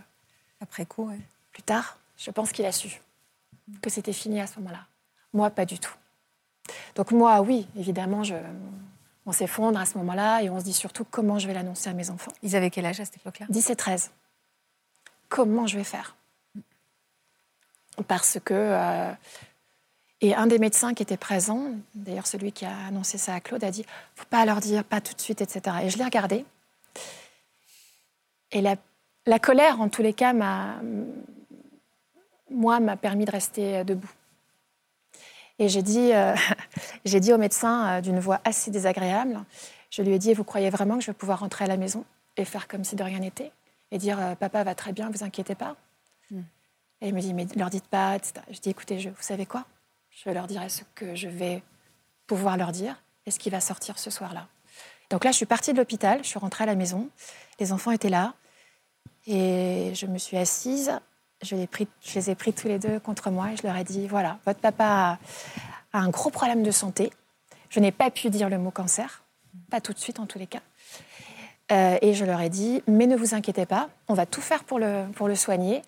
[0.59, 1.19] Après coup, ouais.
[1.51, 3.01] plus tard, je pense qu'il a su
[3.81, 4.85] que c'était fini à ce moment-là.
[5.33, 5.93] Moi, pas du tout.
[6.95, 8.35] Donc moi, oui, évidemment, je,
[9.25, 11.93] on s'effondre à ce moment-là et on se dit surtout comment je vais l'annoncer à
[11.93, 12.33] mes enfants.
[12.41, 13.45] Ils avaient quel âge à cette époque-là?
[13.49, 14.11] 10 et 13.
[15.29, 16.15] Comment je vais faire?
[18.07, 18.53] Parce que...
[18.53, 19.11] euh,
[20.21, 23.61] et un des médecins qui était présent, d'ailleurs celui qui a annoncé ça à Claude,
[23.61, 23.85] a dit
[24.15, 26.45] «faut pas leur dire, pas tout de suite, etc.» Et je l'ai regardé.
[28.53, 28.77] Et la,
[29.25, 30.75] la colère, en tous les cas, m'a,
[32.49, 34.09] moi, m'a permis de rester debout.
[35.59, 36.35] Et j'ai dit, euh,
[37.05, 39.43] dit au médecin euh, d'une voix assez désagréable,
[39.89, 42.05] je lui ai dit, vous croyez vraiment que je vais pouvoir rentrer à la maison
[42.37, 43.51] et faire comme si de rien n'était
[43.91, 45.75] et dire, euh, papa va très bien, vous inquiétez pas
[47.03, 48.33] Et il me dit, mais ne leur dites pas, etc.
[48.49, 49.65] Je dis, écoutez, vous savez quoi?
[50.09, 51.61] Je leur dirai ce que je vais
[52.27, 52.95] pouvoir leur dire
[53.25, 54.47] et ce qui va sortir ce soir-là.
[55.09, 57.09] Donc là, je suis partie de l'hôpital, je suis rentrée à la maison,
[57.59, 58.33] les enfants étaient là,
[59.27, 60.97] et je me suis assise,
[61.41, 64.39] je les, ai pris tous les deux contre moi et je leur ai dit, voilà,
[64.45, 64.85] votre papa
[65.93, 67.11] a, a un gros problème de santé.
[67.69, 69.23] Je n'ai pas pu dire le mot cancer,
[69.69, 70.61] pas tout de suite en tous les cas.
[71.71, 74.63] Euh, et je leur ai dit, mais ne vous inquiétez pas, on va tout faire
[74.63, 75.81] pour le, pour le soigner.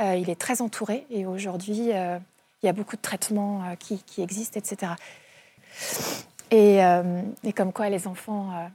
[0.00, 2.18] Euh, il est très entouré et aujourd'hui, euh,
[2.62, 4.92] il y a beaucoup de traitements euh, qui, qui existent, etc.
[6.50, 6.80] Et,
[7.44, 8.68] et comme quoi les enfants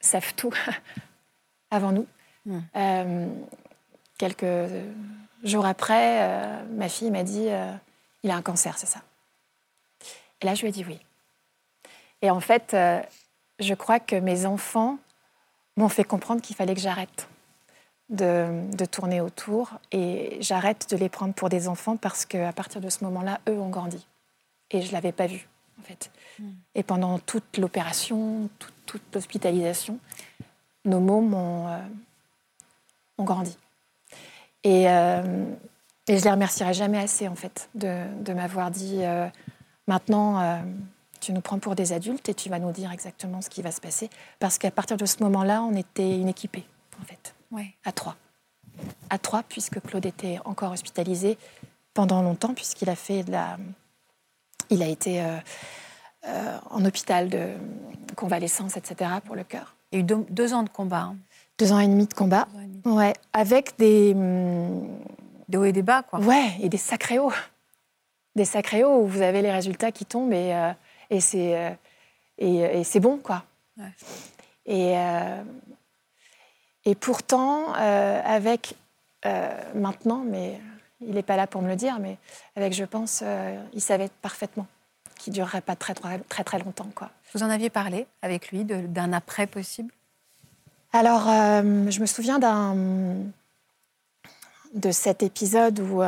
[0.00, 0.52] savent tout
[1.70, 2.06] avant nous.
[2.46, 2.58] Mm.
[2.76, 3.28] Euh,
[4.18, 4.72] quelques
[5.42, 7.72] jours après, euh, ma fille m'a dit, euh,
[8.22, 9.00] il a un cancer, c'est ça
[10.40, 10.98] Et là, je lui ai dit oui.
[12.22, 12.74] Et en fait,
[13.58, 14.98] je crois que mes enfants
[15.76, 17.28] m'ont fait comprendre qu'il fallait que j'arrête
[18.10, 22.80] de, de tourner autour et j'arrête de les prendre pour des enfants parce qu'à partir
[22.80, 24.06] de ce moment-là, eux ont grandi.
[24.70, 25.48] Et je ne l'avais pas vu,
[25.80, 26.10] en fait.
[26.74, 29.98] Et pendant toute l'opération, toute, toute l'hospitalisation,
[30.84, 31.78] nos mômes ont, euh,
[33.18, 33.56] ont grandi.
[34.64, 35.44] Et, euh,
[36.08, 39.28] et je les remercierai jamais assez, en fait, de, de m'avoir dit euh,
[39.86, 40.58] maintenant, euh,
[41.20, 43.70] tu nous prends pour des adultes et tu vas nous dire exactement ce qui va
[43.70, 44.10] se passer.
[44.38, 46.66] Parce qu'à partir de ce moment-là, on était une équipée,
[47.00, 47.74] en fait, Ouais.
[47.84, 48.16] à trois.
[49.10, 51.38] À trois, puisque Claude était encore hospitalisé
[51.94, 53.56] pendant longtemps, puisqu'il a fait de la.
[54.70, 55.36] Il a été euh,
[56.26, 57.50] euh, en hôpital de
[58.16, 59.76] convalescence, etc., pour le cœur.
[59.92, 61.02] Il y a eu deux, deux ans de combat.
[61.02, 61.16] hein.
[61.58, 62.48] Deux ans et demi de combat.
[62.54, 62.80] Demi.
[62.96, 64.12] Ouais, avec des.
[64.14, 64.88] hum,
[65.48, 66.18] Des hauts et des bas, quoi.
[66.20, 67.32] Ouais, et des sacrés hauts.
[68.34, 70.72] Des sacrés hauts où vous avez les résultats qui tombent et, euh,
[71.10, 71.78] et c'est
[72.38, 73.44] et, et c'est bon, quoi.
[73.78, 73.92] Ouais.
[74.66, 75.44] Et, euh,
[76.84, 78.74] et pourtant, euh, avec
[79.26, 80.60] euh, maintenant, mais
[81.00, 82.18] il n'est pas là pour me le dire, mais
[82.56, 84.66] avec, je pense, euh, il savait parfaitement
[85.18, 87.10] qu'il ne durerait pas très, très, très, longtemps, quoi.
[87.32, 89.92] Vous en aviez parlé avec lui d'un après possible?
[90.92, 92.76] Alors, je me souviens d'un
[94.74, 96.02] de cet épisode où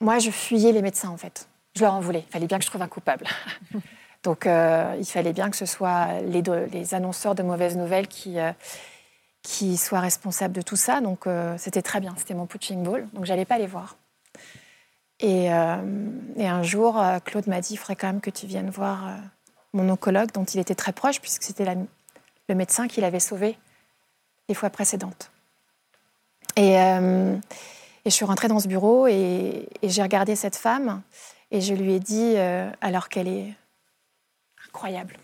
[0.00, 1.48] moi, je fuyais les médecins, en fait.
[1.74, 2.24] Je leur en voulais.
[2.28, 3.26] Il fallait bien que je trouve un coupable.
[4.22, 8.52] Donc, euh, il fallait bien que ce soit les, annonceurs de mauvaises nouvelles qui, euh,
[9.42, 11.00] qui soient responsables de tout ça.
[11.00, 12.14] Donc, euh, c'était très bien.
[12.16, 13.08] C'était mon punching ball.
[13.14, 13.96] Donc, j'allais pas les voir.
[15.18, 19.18] Et, un jour, Claude m'a dit, il faudrait quand même que tu viennes voir
[19.72, 21.76] mon oncologue, dont il était très proche, puisque c'était
[22.48, 23.56] le médecin qui l'avait sauvé
[24.48, 25.30] les fois précédentes.
[26.56, 26.74] Et,
[28.04, 31.02] je suis rentrée dans ce bureau et, j'ai regardé cette femme
[31.52, 32.34] et je lui ai dit,
[32.80, 33.54] alors qu'elle est
[34.72, 35.18] incroyable,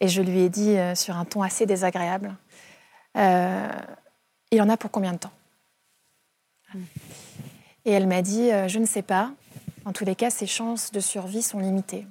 [0.00, 2.34] et je lui ai dit euh, sur un ton assez désagréable,
[3.16, 3.68] euh,
[4.50, 5.32] il en a pour combien de temps?
[7.84, 9.32] Et elle m'a dit, euh, je ne sais pas.
[9.84, 12.06] En tous les cas, ses chances de survie sont limitées.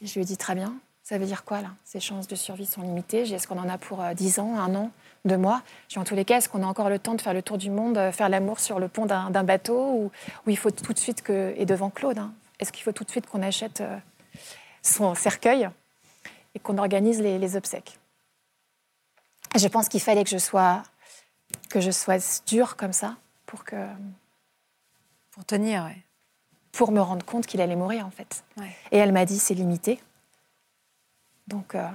[0.00, 0.74] Et je lui ai dit, très bien.
[1.02, 1.70] Ça veut dire quoi, là?
[1.84, 3.22] Ses chances de survie sont limitées.
[3.22, 4.90] Est-ce qu'on en a pour euh, 10 ans, un an,
[5.24, 5.62] deux mois?
[5.88, 7.58] J'ai En tous les cas, est-ce qu'on a encore le temps de faire le tour
[7.58, 10.10] du monde, euh, faire l'amour sur le pont d'un bateau ou,
[10.46, 11.54] ou il faut tout de suite que...
[11.56, 13.96] Et devant Claude, hein, est-ce qu'il faut tout de suite qu'on achète euh,
[14.82, 15.68] son cercueil
[16.54, 17.98] et qu'on organise les, les obsèques
[19.56, 20.82] Je pense qu'il fallait que je sois
[21.70, 23.16] que je sois dure comme ça
[23.46, 23.86] pour que
[25.30, 25.96] Pour tenir, ouais.
[26.72, 28.44] pour me rendre compte qu'il allait mourir en fait.
[28.56, 28.74] Ouais.
[28.90, 30.00] Et elle m'a dit c'est limité.
[31.48, 31.88] Donc euh,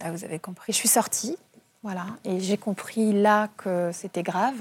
[0.00, 0.72] Là, vous avez compris.
[0.72, 1.36] je suis sortie,
[1.84, 4.60] voilà, et j'ai compris là que c'était grave.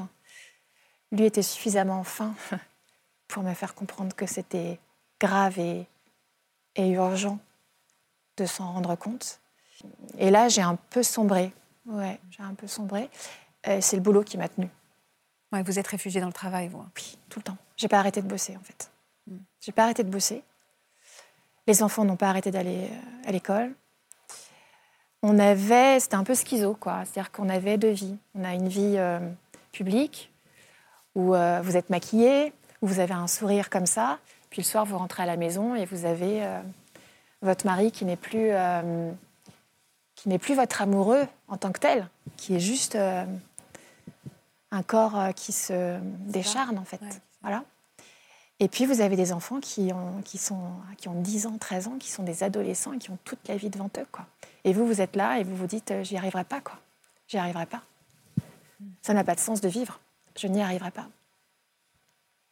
[1.11, 2.35] Lui était suffisamment fin
[3.27, 4.79] pour me faire comprendre que c'était
[5.19, 5.87] grave et,
[6.75, 7.39] et urgent
[8.37, 9.39] de s'en rendre compte.
[10.17, 11.53] Et là, j'ai un peu sombré.
[11.85, 13.09] Ouais, j'ai un peu sombré.
[13.81, 14.69] C'est le boulot qui m'a tenue.
[15.51, 16.83] Ouais, vous êtes réfugié dans le travail, vous.
[16.95, 17.57] Oui, tout le temps.
[17.77, 18.89] J'ai pas arrêté de bosser en fait.
[19.61, 20.43] J'ai pas arrêté de bosser.
[21.67, 23.73] Les enfants n'ont pas arrêté d'aller euh, à l'école.
[25.21, 27.05] On avait, c'était un peu schizo quoi.
[27.05, 28.17] C'est-à-dire qu'on avait deux vies.
[28.35, 29.19] On a une vie euh,
[29.71, 30.31] publique
[31.15, 34.19] où euh, vous êtes maquillé, où vous avez un sourire comme ça,
[34.49, 36.61] puis le soir vous rentrez à la maison et vous avez euh,
[37.43, 39.11] votre mari qui n'est plus euh,
[40.15, 43.25] qui n'est plus votre amoureux en tant que tel, qui est juste euh,
[44.71, 47.01] un corps euh, qui se décharne en fait.
[47.01, 47.09] Ouais.
[47.41, 47.63] Voilà.
[48.59, 51.87] Et puis vous avez des enfants qui ont, qui, sont, qui ont 10 ans, 13
[51.87, 54.07] ans, qui sont des adolescents et qui ont toute la vie devant eux.
[54.11, 54.25] Quoi.
[54.63, 56.61] Et vous, vous êtes là et vous vous dites, j'y arriverai pas.
[56.61, 56.77] quoi.
[57.27, 57.81] J'y arriverai pas.
[59.01, 59.99] Ça n'a pas de sens de vivre.
[60.37, 61.07] Je n'y arriverai pas.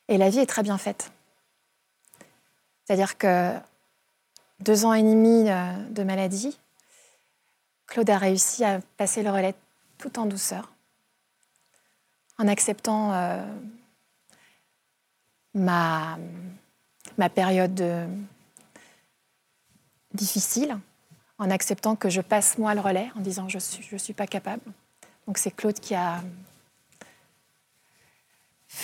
[0.10, 1.12] Et la vie est très bien faite.
[2.84, 3.54] C'est-à-dire que
[4.62, 6.58] deux ans et demi euh, de maladie,
[7.88, 9.56] Claude a réussi à passer le relais
[9.98, 10.72] tout en douceur,
[12.38, 13.44] en acceptant euh,
[15.54, 16.18] ma,
[17.18, 18.08] ma période de-
[20.14, 20.78] difficile
[21.38, 24.14] en acceptant que je passe moi le relais, en disant je ne suis, je suis
[24.14, 24.62] pas capable.
[25.26, 26.22] Donc c'est Claude qui a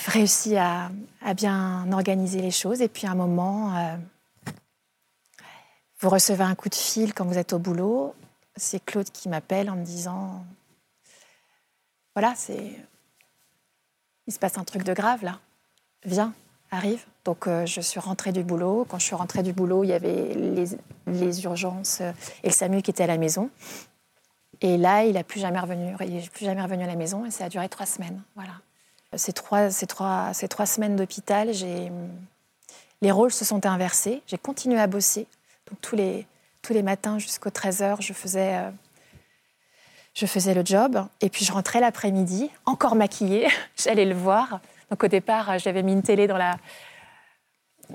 [0.07, 2.81] réussi à, à bien organiser les choses.
[2.81, 3.95] Et puis à un moment, euh,
[5.99, 8.13] vous recevez un coup de fil quand vous êtes au boulot.
[8.55, 10.45] C'est Claude qui m'appelle en me disant
[12.15, 12.71] voilà, c'est
[14.25, 15.39] il se passe un truc de grave là.
[16.03, 16.33] Viens,
[16.71, 17.05] arrive.
[17.25, 18.85] Donc euh, je suis rentrée du boulot.
[18.89, 20.33] Quand je suis rentrée du boulot, il y avait
[21.05, 23.49] les, urgences et le SAMU qui était à la maison.
[24.61, 25.95] Et là, il n'a plus jamais revenu.
[26.01, 28.21] Il n'est plus jamais revenu à la maison et ça a duré trois semaines.
[28.35, 28.53] Voilà.
[29.15, 31.91] Ces trois, ces trois, ces trois semaines d'hôpital, j'ai
[33.01, 34.21] les rôles se sont inversés.
[34.25, 35.27] J'ai continué à bosser.
[35.81, 36.25] Tous les,
[36.61, 38.71] tous les matins jusqu'aux 13h, je faisais, euh,
[40.13, 41.05] je faisais le job.
[41.21, 43.47] Et puis je rentrais l'après-midi, encore maquillée.
[43.77, 44.59] J'allais le voir.
[44.91, 46.57] Donc au départ, euh, j'avais mis une télé dans la,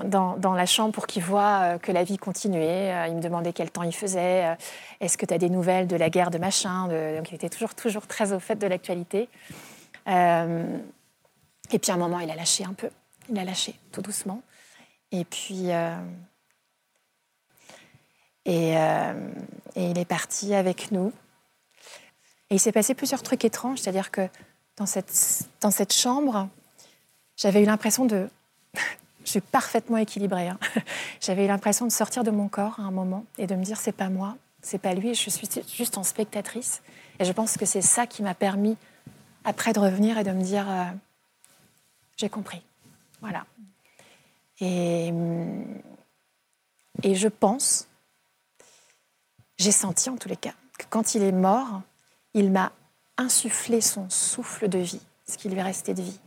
[0.05, 3.09] dans, dans la chambre pour qu'il voit euh, que la vie continuait.
[3.09, 4.57] Il me demandait quel temps il faisait.
[5.01, 7.75] Est-ce que tu as des nouvelles de la guerre de machin Donc il était toujours,
[7.75, 9.29] toujours très au fait de l'actualité.
[10.07, 12.89] Et puis à un moment, il a lâché un peu.
[13.29, 14.41] Il a lâché tout doucement.
[15.11, 15.71] Et puis.
[18.45, 19.13] Et, euh,
[19.77, 21.13] et il est parti avec nous.
[22.51, 24.29] Et il s'est passé plusieurs trucs étranges, c'est-à-dire que
[24.77, 26.49] dans cette, dans cette chambre,
[27.37, 28.29] j'avais eu l'impression de.
[29.25, 30.49] Je suis parfaitement équilibrée.
[30.49, 30.59] hein.
[31.21, 33.79] J'avais eu l'impression de sortir de mon corps à un moment et de me dire
[33.79, 36.83] c'est pas moi, c'est pas lui, je suis juste en spectatrice.
[37.21, 38.77] Et je pense que c'est ça qui m'a permis
[39.45, 40.85] après de revenir et de me dire euh,
[42.17, 42.63] j'ai compris.
[43.21, 43.47] Voilà.
[44.61, 45.65] Et, hum,
[47.05, 47.87] et je pense,
[49.63, 51.83] j'ai senti en tous les cas, que quand il est mort,
[52.35, 52.73] il m'a
[53.17, 56.19] insufflé son souffle de vie, ce qui lui restait de vie.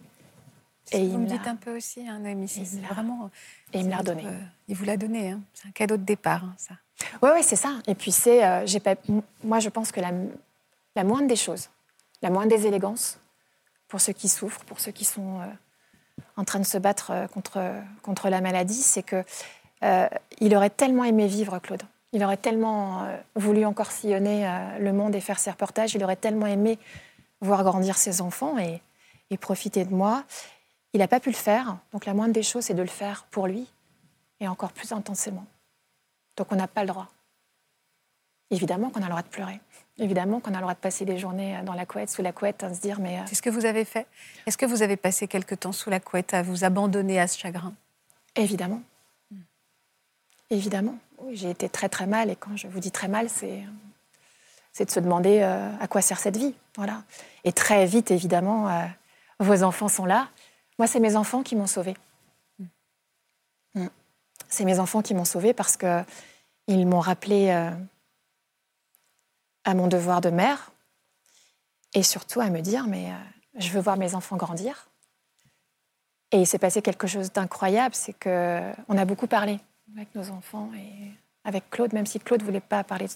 [0.92, 3.30] Et il vous me dites un peu aussi, hein, Noémie, c'est vraiment.
[3.74, 4.24] et il me l'a redonné.
[4.26, 5.32] euh, il vous l'a donné.
[5.32, 5.42] hein.
[5.54, 6.76] C'est un cadeau de départ, hein, ça.
[7.22, 7.74] Oui, oui, c'est ça.
[7.88, 10.12] Et puis c'est, euh, j'ai pas, m- moi je pense que la,
[10.96, 11.70] la moindre des choses,
[12.22, 13.20] la moindre des élégances,
[13.90, 15.46] pour ceux qui souffrent, pour ceux qui sont euh,
[16.38, 17.60] en train de se battre euh, contre,
[18.04, 19.24] contre la maladie, c'est que
[20.40, 21.84] il aurait tellement aimé vivre, Claude.
[22.16, 25.96] Il aurait tellement euh, voulu encore sillonner euh, le monde et faire ses reportages.
[25.96, 26.80] Il aurait tellement aimé
[27.42, 28.82] voir grandir ses enfants et,
[29.32, 30.24] et profiter de moi.
[30.94, 31.78] Il n'a pas pu le faire.
[31.92, 33.68] Donc la moindre des choses, c'est de le faire pour lui
[34.40, 35.46] et encore plus intensément.
[36.38, 37.10] Donc on n'a pas le droit.
[38.50, 39.60] Évidemment qu'on a le droit de pleurer.
[39.98, 42.64] Évidemment qu'on a le droit de passer des journées dans la couette, sous la couette,
[42.64, 44.08] à se dire mais euh, C'est ce que vous avez fait.
[44.46, 47.38] Est-ce que vous avez passé quelque temps sous la couette à vous abandonner à ce
[47.38, 47.74] chagrin?
[48.38, 48.82] Évidemment,
[50.50, 50.98] évidemment.
[51.32, 53.64] J'ai été très très mal et quand je vous dis très mal, c'est
[54.76, 57.04] c'est de se demander euh, à quoi sert cette vie, voilà.
[57.46, 58.86] Et très vite, évidemment, euh,
[59.40, 60.28] vos enfants sont là.
[60.78, 61.96] Moi, c'est mes enfants qui m'ont sauvée.
[63.74, 63.88] Mm.
[64.50, 66.04] C'est mes enfants qui m'ont sauvée parce que
[66.68, 67.72] ils m'ont rappelé euh,
[69.64, 70.72] à mon devoir de mère
[71.94, 73.14] et surtout à me dire mais
[73.56, 74.90] je veux voir mes enfants grandir.
[76.32, 79.62] Et il s'est passé quelque chose d'incroyable, c'est que on a beaucoup parlé
[79.94, 81.12] avec nos enfants et
[81.44, 83.08] avec Claude, même si Claude voulait pas parler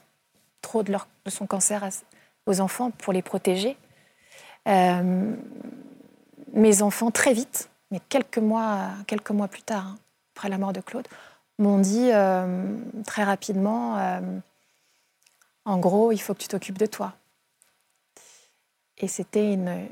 [0.61, 1.89] trop de, leur- de son cancer à-
[2.45, 3.77] aux enfants pour les protéger.
[4.67, 5.35] Euh,
[6.53, 9.97] mes enfants très vite, mais quelques mois, quelques mois plus tard, hein,
[10.35, 11.07] après la mort de Claude,
[11.57, 14.21] m'ont dit euh, très rapidement, euh,
[15.65, 17.13] en gros, il faut que tu t'occupes de toi.
[18.97, 19.87] Et c'était une,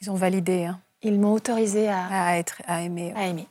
[0.00, 3.12] Ils ont validé hein, ils m'ont autorisé à, à être, à aimer.
[3.16, 3.48] à aimer.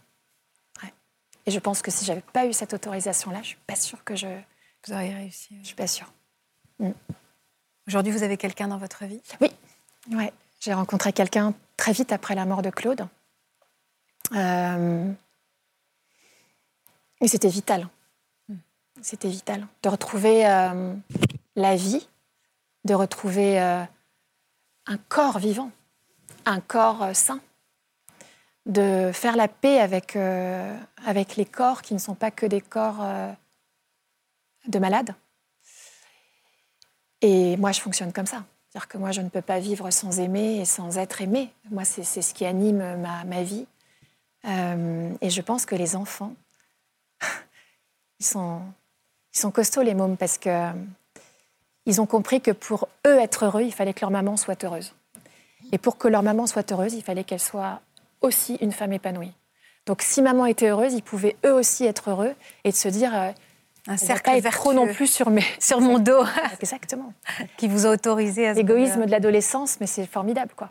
[1.52, 4.16] Et je pense que si j'avais pas eu cette autorisation-là, je suis pas sûre que
[4.16, 4.26] je,
[4.88, 5.58] Vous auriez réussi.
[5.60, 6.10] je suis pas sûre.
[7.90, 9.22] Aujourd'hui, vous avez quelqu'un dans votre vie?
[9.42, 9.52] Oui,
[10.14, 10.32] ouais.
[10.62, 13.06] J'ai rencontré quelqu'un très vite après la mort de Claude.
[14.34, 15.12] Euh,
[17.20, 17.90] Et c'était vital.
[19.02, 20.94] C'était vital de retrouver euh,
[21.58, 22.08] la vie,
[22.86, 23.84] de retrouver euh,
[24.86, 25.70] un corps vivant,
[26.46, 27.42] un corps sain,
[28.66, 32.62] de faire la paix avec, euh, avec les corps qui ne sont pas que des
[32.62, 33.32] corps euh,
[34.68, 35.16] de malades.
[37.22, 38.44] Et moi, je fonctionne comme ça.
[38.70, 41.52] C'est-à-dire que moi, je ne peux pas vivre sans aimer et sans être aimé.
[41.72, 43.66] Moi, c'est ce qui anime ma, ma vie.
[44.46, 46.34] Euh, et je pense que les enfants,
[48.20, 48.62] ils sont,
[49.34, 50.72] ils sont costauds, les mômes, parce que
[51.86, 54.94] ils ont compris que pour eux être heureux, il fallait que leur maman soit heureuse.
[55.72, 57.82] Et pour que leur maman soit heureuse, il fallait qu'elle soit
[58.22, 59.34] aussi une femme épanouie.
[59.86, 63.16] Donc, si maman était heureuse, ils pouvaient eux aussi être heureux et de se dire,
[63.16, 63.32] euh,
[63.88, 65.44] Un cercle pas trop non plus sur mes.
[65.60, 67.14] sur mon dos Exactement.
[67.58, 70.70] qui vous a autorisé à L'égoïsme de l'adolescence, mais c'est formidable, quoi.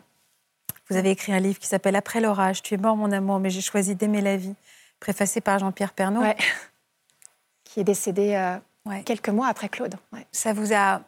[0.89, 3.49] Vous avez écrit un livre qui s'appelle Après l'orage, tu es mort mon amour, mais
[3.49, 4.55] j'ai choisi d'aimer la vie,
[4.99, 6.21] préfacé par Jean-Pierre Pernaut.
[6.21, 6.35] Ouais.
[7.63, 8.57] Qui est décédé euh,
[9.05, 9.95] quelques mois après Claude.
[10.33, 11.01] Ça vous a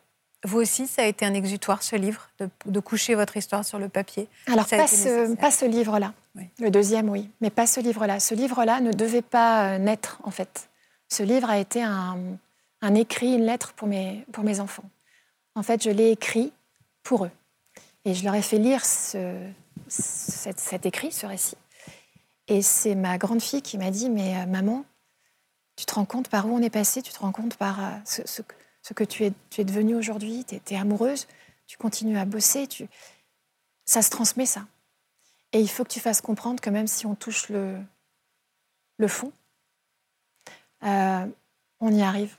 [0.46, 2.30] vous aussi, ça a été un exutoire, ce livre,
[2.66, 4.28] de, coucher votre histoire sur le papier?
[4.48, 6.14] Alors, pas ce, pas ce, livre-là.
[6.36, 8.20] Le deuxième, oui, mais pas ce livre-là.
[8.20, 10.70] Ce livre-là ne devait pas euh, naître, en fait.
[11.08, 12.16] Ce livre a été un,
[12.96, 14.90] écrit, une lettre pour mes, pour mes enfants.
[15.56, 16.52] En fait, je l'ai écrit
[17.04, 17.32] pour eux.
[18.06, 19.48] Et je leur ai fait lire ce,
[19.88, 21.58] cet, écrit, ce récit.
[22.48, 24.86] Et c'est ma grande fille qui m'a dit, mais euh, maman,
[25.76, 27.92] tu te rends compte par où on est passé, tu te rends compte par euh,
[28.06, 31.28] ce que tu es, tu es devenue aujourd'hui, tu es, amoureuse,
[31.68, 32.88] tu continues à bosser, tu...
[33.86, 34.66] ça se transmet ça.
[35.54, 37.78] Et il faut que tu fasses comprendre que même si on touche le,
[38.97, 39.32] le fond,
[40.84, 41.26] euh,
[41.80, 42.36] on y arrive.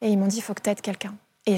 [0.00, 1.14] Et ils m'ont dit, il faut que tu aides quelqu'un.
[1.44, 1.56] Et,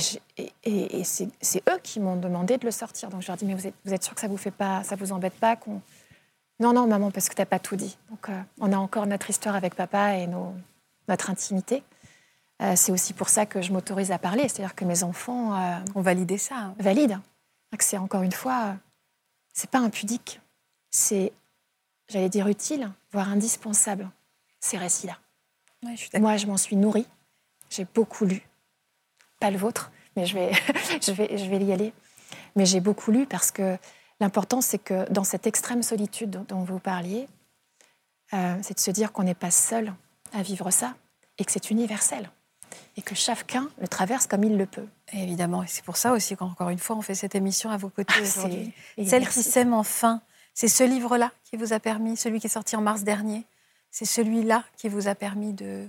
[0.64, 3.08] et, c'est eux qui m'ont demandé de le sortir.
[3.08, 4.82] Donc je leur dis, mais vous êtes, vous êtes sûr que ça vous fait pas,
[4.82, 5.80] ça vous embête pas qu'on...
[6.60, 7.96] Non, non, maman, parce que tu n'as pas tout dit.
[8.10, 10.54] Donc euh, on a encore notre histoire avec papa et nos,
[11.08, 11.84] notre intimité.
[12.60, 15.56] Euh, c'est aussi pour ça que je m'autorise à parler, c'est-à-dire que mes enfants
[15.94, 16.56] ont validé ça.
[16.56, 16.74] Hein.
[16.80, 17.20] Valident.
[17.78, 18.74] C'est encore une fois,
[19.52, 20.40] c'est pas impudique,
[20.90, 21.32] c'est,
[22.08, 24.10] j'allais dire utile, voire indispensable,
[24.60, 25.18] ces récits-là.
[26.18, 27.06] Moi, je m'en suis nourrie,
[27.70, 28.42] j'ai beaucoup lu,
[29.40, 30.52] pas le vôtre, mais je vais,
[31.02, 31.92] je vais, je vais y aller.
[32.56, 33.76] Mais j'ai beaucoup lu parce que
[34.20, 37.28] l'important, c'est que dans cette extrême solitude dont vous parliez,
[38.34, 39.94] euh, c'est de se dire qu'on n'est pas seul
[40.32, 40.94] à vivre ça
[41.38, 42.30] et que c'est universel
[42.96, 44.86] et que chacun le traverse comme il le peut.
[45.12, 47.88] évidemment, et c'est pour ça aussi qu'encore une fois, on fait cette émission à vos
[47.88, 48.72] côtés ah, aujourd'hui.
[49.06, 50.20] Celle qui s'aime enfin,
[50.58, 53.44] c'est ce livre-là qui vous a permis, celui qui est sorti en mars dernier,
[53.92, 55.86] c'est celui-là qui vous a permis de,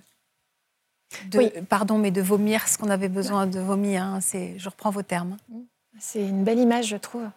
[1.70, 4.04] pardon, mais de vomir ce qu'on avait besoin de vomir.
[4.04, 4.22] Hein.
[4.22, 5.38] c'est, je reprends vos termes.
[5.98, 7.28] C'est une belle image, je trouve.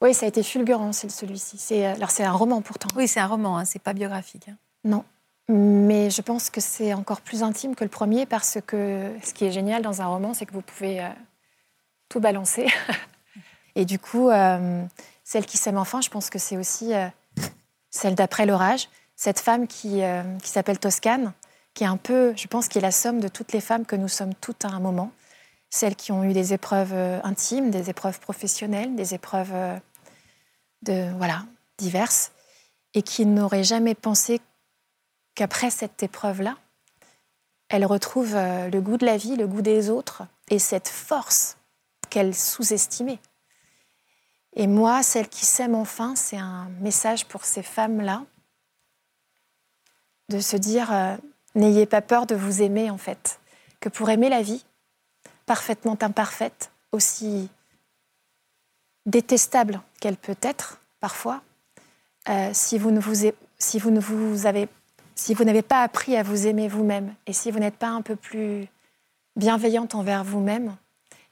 [0.00, 1.58] Oui, ça a été fulgurant, celui-ci.
[1.58, 2.88] C'est, alors c'est un roman pourtant.
[2.96, 4.48] Oui, c'est un roman, hein, c'est pas biographique.
[4.48, 4.56] Hein.
[4.82, 5.04] Non,
[5.50, 9.44] mais je pense que c'est encore plus intime que le premier parce que ce qui
[9.44, 11.08] est génial dans un roman, c'est que vous pouvez euh,
[12.08, 12.66] tout balancer.
[13.74, 14.82] Et du coup, euh,
[15.26, 17.08] celle qui s'aime enfin, je pense que c'est aussi euh,
[17.90, 18.88] celle d'après l'orage.
[19.16, 20.02] Cette femme qui,
[20.42, 21.32] qui s'appelle Toscane,
[21.72, 23.96] qui est un peu, je pense, qui est la somme de toutes les femmes que
[23.96, 25.10] nous sommes toutes à un moment.
[25.70, 26.92] Celles qui ont eu des épreuves
[27.24, 29.54] intimes, des épreuves professionnelles, des épreuves
[30.82, 31.46] de, voilà,
[31.78, 32.32] diverses,
[32.92, 34.42] et qui n'auraient jamais pensé
[35.34, 36.56] qu'après cette épreuve-là,
[37.68, 41.56] elle retrouve euh, le goût de la vie, le goût des autres et cette force
[42.10, 43.18] qu'elle sous-estimait.
[44.56, 48.24] Et moi, celle qui s'aime enfin, c'est un message pour ces femmes-là
[50.30, 51.16] de se dire euh,
[51.54, 53.38] n'ayez pas peur de vous aimer en fait,
[53.80, 54.64] que pour aimer la vie,
[55.44, 57.50] parfaitement imparfaite, aussi
[59.04, 61.42] détestable qu'elle peut être parfois,
[62.52, 63.32] si vous n'avez
[65.62, 68.66] pas appris à vous aimer vous-même et si vous n'êtes pas un peu plus
[69.36, 70.76] bienveillante envers vous-même,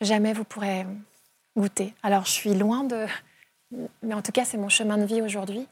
[0.01, 0.87] jamais vous pourrez
[1.57, 1.95] goûter.
[2.03, 3.07] Alors je suis loin de...
[4.03, 5.67] Mais en tout cas, c'est mon chemin de vie aujourd'hui.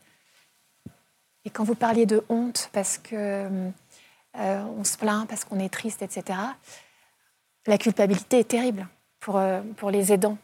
[1.45, 3.71] Et quand vous parliez de honte, parce que
[4.39, 6.39] euh, on se plaint, parce qu'on est triste, etc.,
[7.67, 8.89] la culpabilité est terrible
[9.21, 10.39] pour, euh, pour les aidants.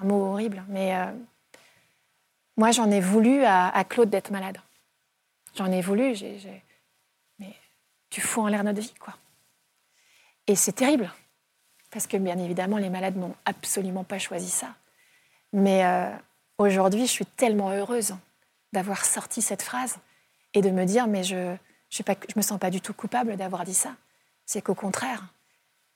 [0.00, 1.12] Un mot horrible, mais euh,
[2.56, 4.58] moi j'en ai voulu à, Claude d'être malade.
[5.54, 6.14] J'en ai voulu.
[6.14, 6.62] J'ai,
[8.10, 9.14] tu fous en l'air notre vie, quoi.
[10.46, 11.10] Et c'est terrible,
[11.92, 14.74] parce que bien évidemment, les malades n'ont absolument pas choisi ça.
[15.52, 16.10] Mais euh,
[16.58, 18.16] aujourd'hui, je suis tellement heureuse
[18.72, 19.98] d'avoir sorti cette phrase
[20.54, 21.56] et de me dire, mais je ne
[21.90, 22.02] je,
[22.34, 23.94] me sens pas du tout coupable d'avoir dit ça.
[24.46, 25.22] C'est qu'au contraire,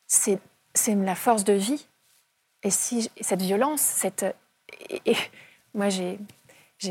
[0.06, 0.38] c'est
[0.86, 1.88] la force de vie.
[2.62, 4.26] Et si cette violence, cette...
[4.90, 5.16] Et,
[5.72, 6.18] moi, j'ai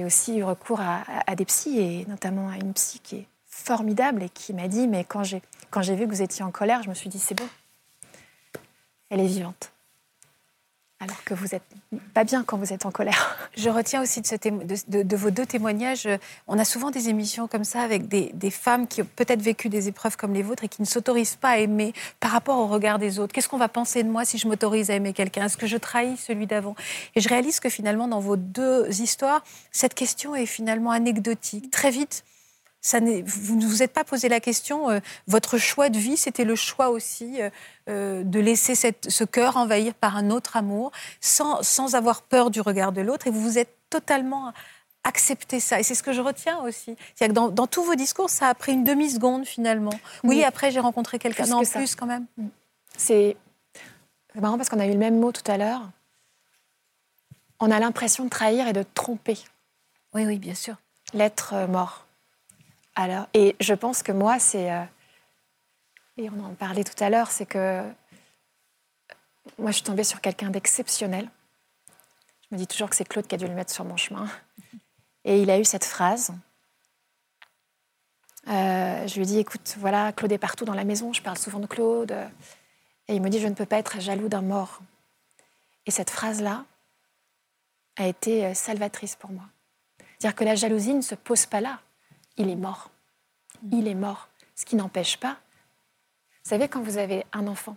[0.03, 4.23] aussi eu recours à, à, des psys, et notamment à une psy qui est formidable
[4.23, 6.95] et qui m'a dit, mais quand j'ai vu que vous étiez en colère, je me
[6.95, 7.47] suis dit, c'est bon,
[9.09, 9.71] elle est vivante.
[11.01, 11.61] Alors que vous n'êtes
[12.13, 13.37] pas bien quand vous êtes en colère.
[13.57, 16.07] Je retiens aussi de, vos deux témoignages,
[16.47, 19.67] on a souvent des émissions comme ça avec des, des femmes qui ont peut-être vécu
[19.67, 22.67] des épreuves comme les vôtres et qui ne s'autorisent pas à aimer par rapport au
[22.67, 23.33] regard des autres.
[23.33, 25.45] Qu'est-ce qu'on va penser de moi si je m'autorise à aimer quelqu'un?
[25.45, 26.75] Est-ce que je trahis celui d'avant?
[27.15, 31.71] Et je réalise que finalement, dans vos deux histoires, cette question est finalement anecdotique.
[31.71, 32.23] Très vite,
[32.93, 36.55] vous ne vous êtes pas posé la question, euh, votre choix de vie, c'était le
[36.55, 37.49] choix aussi euh,
[37.89, 42.61] euh, de laisser ce cœur envahir par un autre amour, sans, sans avoir peur du
[42.61, 44.53] regard de l'autre, et vous vous êtes totalement
[45.03, 45.79] accepté ça.
[45.79, 46.95] Et c'est ce que je retiens aussi.
[47.15, 49.93] C'est que dans, tous vos discours, ça a pris une demi-seconde finalement.
[50.23, 51.45] Oui, après j'ai rencontré quelqu'un.
[51.45, 52.25] Non, plus quand même.
[52.37, 52.47] Mm.
[52.97, 53.37] C'est
[54.35, 55.81] marrant parce qu'on a eu le même mot tout à l'heure.
[57.59, 59.37] On a l'impression de trahir et de tromper.
[60.13, 60.75] Oui, oui, bien sûr.
[61.13, 62.04] L'être mort.
[63.33, 64.71] Et je pense que moi, c'est.
[64.71, 64.83] euh,
[66.17, 67.57] et on en parlait tout à l'heure, c'est que.
[67.57, 67.91] euh,
[69.57, 71.29] Moi, je suis tombée sur quelqu'un d'exceptionnel.
[72.49, 74.27] Je me dis toujours que c'est Claude qui a dû le mettre sur mon chemin.
[75.23, 76.31] Et il a eu cette phrase.
[78.47, 81.37] Euh, je lui ai dit, écoute, voilà, Claude est partout dans la maison, je parle
[81.37, 82.11] souvent de Claude.
[83.07, 84.79] Et il me dit, je ne peux pas être jaloux d'un mort.
[85.87, 86.65] Et cette phrase-là
[87.97, 89.45] a été salvatrice pour moi.
[89.99, 91.81] C'est-à-dire que la jalousie ne se pose pas là.
[92.37, 92.89] Il est mort.
[93.71, 94.29] Il est mort.
[94.55, 95.37] Ce qui n'empêche pas.
[96.43, 97.75] Vous savez, quand vous avez un enfant,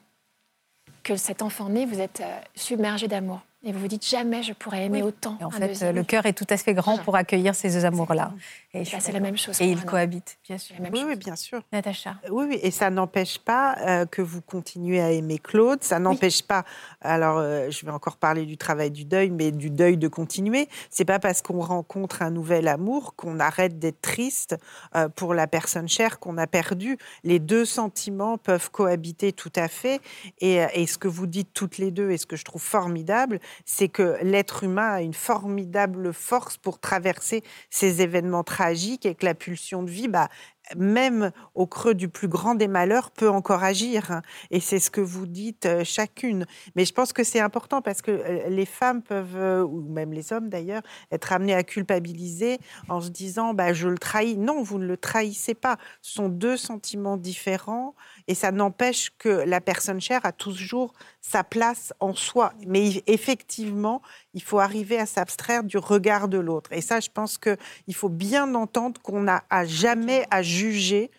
[1.03, 3.41] que cet enfant naît, vous êtes euh, submergé d'amour.
[3.65, 5.37] Et vous vous dites jamais je pourrais aimer autant.
[5.41, 8.33] Et en fait, le cœur est tout à fait grand pour accueillir ces deux amours-là.
[8.75, 9.59] Et, Bah, c'est la même chose.
[9.62, 10.75] Et ils cohabitent, bien sûr.
[10.77, 11.09] C'est la même Oui, chose.
[11.09, 11.62] oui, bien sûr.
[11.73, 12.16] Natacha.
[12.31, 15.83] Oui, oui, et ça n'empêche pas euh, que vous continuez à aimer Claude.
[15.83, 16.64] Ça n'empêche pas.
[17.01, 20.69] Alors, euh, je vais encore parler du travail du deuil, mais du deuil de continuer.
[20.91, 24.55] C'est pas parce qu'on rencontre un nouvel amour qu'on arrête d'être triste
[24.95, 26.99] euh, pour la personne chère qu'on a perdue.
[27.25, 30.03] Les deux sentiments peuvent cohabiter tout à fait.
[30.41, 32.62] Et, euh, et ce que vous dites toutes les deux, et ce que je trouve
[32.62, 39.14] formidable, c'est que l'être humain a une formidable force pour traverser ces événements tragiques et
[39.14, 40.29] que la pulsion de vie, bah,
[40.77, 44.21] même au creux du plus grand des malheurs, peut encore agir.
[44.51, 46.47] Et c'est ce que vous dites euh, chacune.
[46.77, 50.12] Mais je pense que c'est important parce que euh, les femmes peuvent, euh, ou même
[50.12, 52.59] les hommes d'ailleurs, être amenés à culpabiliser
[52.89, 54.37] en se disant bah, je le trahis.
[54.37, 55.79] Non, vous ne le trahissez pas.
[56.03, 57.95] Ce sont deux sentiments différents
[58.29, 62.53] et ça n'empêche que la personne chère a toujours sa place en soi.
[62.66, 64.03] Mais effectivement,
[64.35, 66.70] il faut arriver à s'abstraire du regard de l'autre.
[66.72, 71.11] Et ça, je pense qu'il faut bien entendre qu'on n'a à jamais à juger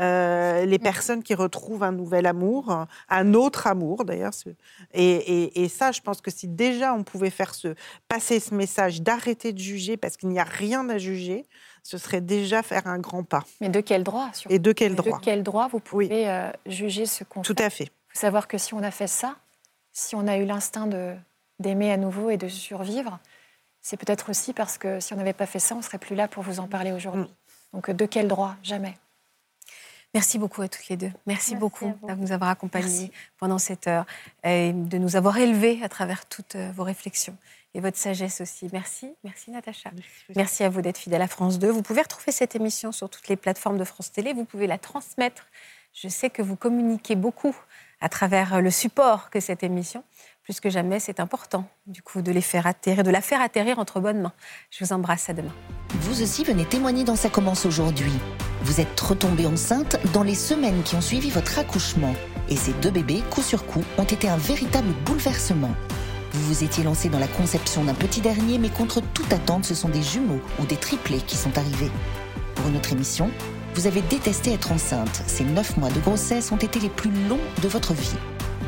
[0.00, 4.32] euh, les personnes qui retrouvent un nouvel amour, un autre amour d'ailleurs.
[4.92, 7.74] Et, et- et ça, je pense que si déjà on pouvait faire ce,
[8.08, 11.46] passer ce message d'arrêter de juger parce qu'il n'y a rien à juger,
[11.84, 13.44] ce serait déjà faire un grand pas.
[13.60, 16.50] Mais de quel droit surtout Et de quel De droit quel droit vous pouvez euh,
[16.66, 17.84] juger ce qu'on Tout fait à fait.
[17.84, 19.36] Il faut savoir que si on a fait ça,
[19.92, 21.14] si on a eu l'instinct de-
[21.60, 23.20] d'aimer à nouveau et de survivre,
[23.82, 26.26] c'est peut-être aussi parce que si on n'avait pas fait ça, on serait plus là
[26.26, 27.24] pour vous en parler aujourd'hui.
[27.24, 27.74] Mm.
[27.74, 28.56] Donc de quel droit?
[28.62, 28.96] Jamais.
[30.14, 31.06] Merci beaucoup à toutes les deux.
[31.26, 33.10] Merci, Merci beaucoup de nous avoir accompagnés Merci.
[33.36, 34.06] pendant cette heure
[34.44, 37.36] et de nous avoir élevés à travers toutes euh, vos réflexions
[37.74, 38.68] et votre sagesse aussi.
[38.72, 39.90] Merci, merci Natacha.
[40.36, 41.68] Merci à vous d'être fidèle à France 2.
[41.70, 44.32] Vous pouvez retrouver cette émission sur toutes les plateformes de France Télé.
[44.32, 45.46] Vous pouvez la transmettre.
[45.92, 47.54] Je sais que vous communiquez beaucoup
[48.00, 50.04] à travers le support que cette émission.
[50.42, 53.78] Plus que jamais, c'est important, du coup, de les faire atterrir, de la faire atterrir
[53.78, 54.34] entre bonnes mains.
[54.70, 55.30] Je vous embrasse.
[55.30, 55.54] À demain.
[56.00, 58.12] Vous aussi venez témoigner dans Ça commence aujourd'hui.
[58.62, 62.14] Vous êtes retombée enceinte dans les semaines qui ont suivi votre accouchement.
[62.50, 65.74] Et ces deux bébés, coup sur coup, ont été un véritable bouleversement.
[66.34, 69.76] Vous vous étiez lancé dans la conception d'un petit dernier, mais contre toute attente, ce
[69.76, 71.92] sont des jumeaux ou des triplés qui sont arrivés.
[72.56, 73.30] Pour une autre émission,
[73.76, 75.22] vous avez détesté être enceinte.
[75.28, 78.16] Ces neuf mois de grossesse ont été les plus longs de votre vie.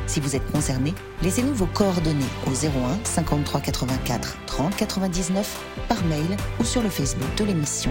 [0.07, 0.95] Si vous êtes concerné,
[1.25, 7.35] laissez-nous vos coordonnées au 01 53 84 30 99 par mail ou sur le Facebook
[7.37, 7.91] de l'émission.